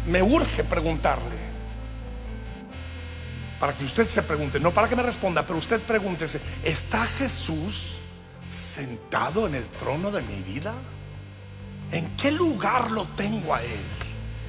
me 0.08 0.24
urge 0.24 0.64
preguntarle. 0.64 1.44
Para 3.60 3.74
que 3.74 3.84
usted 3.84 4.08
se 4.08 4.24
pregunte, 4.24 4.62
no 4.62 4.72
para 4.72 4.88
que 4.88 4.96
me 4.96 5.04
responda, 5.04 5.46
pero 5.46 5.60
usted 5.60 5.82
pregúntese, 5.82 6.40
¿está 6.64 7.06
Jesús 7.06 7.98
sentado 8.74 9.46
en 9.46 9.56
el 9.56 9.66
trono 9.66 10.10
de 10.10 10.22
mi 10.22 10.42
vida? 10.42 10.74
¿En 11.92 12.16
qué 12.16 12.32
lugar 12.32 12.92
lo 12.92 13.06
tengo 13.08 13.54
a 13.54 13.62
Él? 13.62 13.82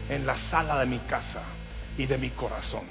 En 0.09 0.25
la 0.25 0.37
sala 0.37 0.79
de 0.79 0.87
mi 0.87 0.99
casa 1.01 1.43
y 1.99 2.07
de 2.07 2.17
mi 2.17 2.31
corazón. 2.31 2.85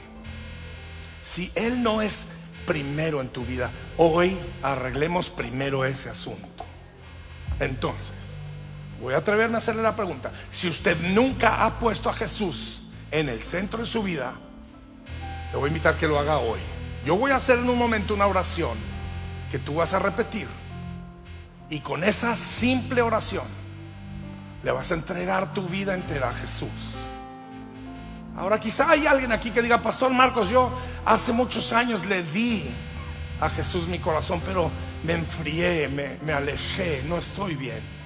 Si 1.24 1.50
Él 1.56 1.82
no 1.82 2.02
es 2.02 2.26
primero 2.66 3.22
en 3.22 3.30
tu 3.30 3.46
vida, 3.46 3.70
hoy 3.98 4.38
arreglemos 4.62 5.30
primero 5.30 5.86
ese 5.86 6.10
asunto. 6.10 6.66
Entonces, 7.60 8.23
voy 9.02 9.14
a 9.14 9.18
atreverme 9.18 9.56
a 9.56 9.58
hacerle 9.58 9.82
la 9.82 9.96
pregunta. 9.96 10.32
Si 10.52 10.68
usted 10.68 10.98
nunca 11.10 11.66
ha 11.66 11.80
puesto 11.80 12.10
a 12.10 12.14
Jesús 12.14 12.82
en 13.12 13.30
el 13.30 13.44
centro 13.44 13.80
de 13.80 13.86
su 13.86 14.04
vida, 14.04 14.34
le 15.52 15.58
voy 15.58 15.66
a 15.66 15.68
invitar 15.68 15.96
que 15.96 16.08
lo 16.08 16.20
haga 16.20 16.38
hoy. 16.38 16.60
Yo 17.06 17.16
voy 17.16 17.32
a 17.32 17.36
hacer 17.36 17.60
en 17.60 17.70
un 17.70 17.78
momento 17.78 18.14
una 18.14 18.28
oración 18.28 18.78
que 19.52 19.60
tú 19.60 19.76
vas 19.76 19.94
a 19.94 20.00
repetir. 20.00 20.48
Y 21.70 21.80
con 21.80 22.04
esa 22.04 22.36
simple 22.36 23.02
oración 23.02 23.46
le 24.64 24.72
vas 24.72 24.92
a 24.92 24.96
entregar 24.96 25.54
tu 25.54 25.64
vida 25.68 25.94
entera 25.94 26.30
a 26.30 26.34
Jesús. 26.34 26.70
Ahora 28.38 28.60
quizá 28.60 28.90
hay 28.90 29.06
alguien 29.06 29.32
aquí 29.32 29.52
que 29.52 29.62
diga, 29.62 29.82
Pastor 29.82 30.12
Marcos, 30.12 30.50
yo 30.50 30.72
hace 31.06 31.34
muchos 31.34 31.72
años 31.74 32.06
le 32.06 32.24
di 32.24 32.66
a 33.40 33.50
Jesús 33.50 33.88
mi 33.88 34.00
corazón, 34.00 34.42
pero 34.46 34.72
me 35.04 35.14
enfrié, 35.14 35.88
me, 35.90 36.18
me 36.24 36.32
alejé, 36.32 37.04
no 37.06 37.18
estoy 37.18 37.56
bien 37.56 38.03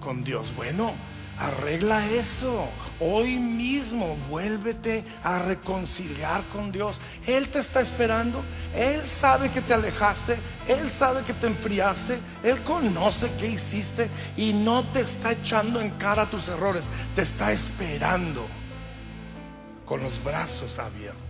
con 0.00 0.24
Dios. 0.24 0.54
Bueno, 0.56 0.94
arregla 1.38 2.06
eso. 2.06 2.68
Hoy 3.00 3.36
mismo 3.38 4.16
vuélvete 4.28 5.04
a 5.24 5.38
reconciliar 5.38 6.42
con 6.52 6.72
Dios. 6.72 6.96
Él 7.26 7.48
te 7.48 7.60
está 7.60 7.80
esperando. 7.80 8.42
Él 8.74 9.00
sabe 9.08 9.50
que 9.50 9.60
te 9.60 9.74
alejaste. 9.74 10.36
Él 10.68 10.90
sabe 10.90 11.22
que 11.22 11.32
te 11.34 11.46
enfriaste. 11.46 12.18
Él 12.42 12.58
conoce 12.62 13.30
qué 13.38 13.48
hiciste 13.48 14.08
y 14.36 14.52
no 14.52 14.84
te 14.84 15.00
está 15.00 15.32
echando 15.32 15.80
en 15.80 15.90
cara 15.90 16.26
tus 16.26 16.48
errores. 16.48 16.86
Te 17.14 17.22
está 17.22 17.52
esperando 17.52 18.46
con 19.86 20.02
los 20.02 20.22
brazos 20.22 20.78
abiertos. 20.78 21.29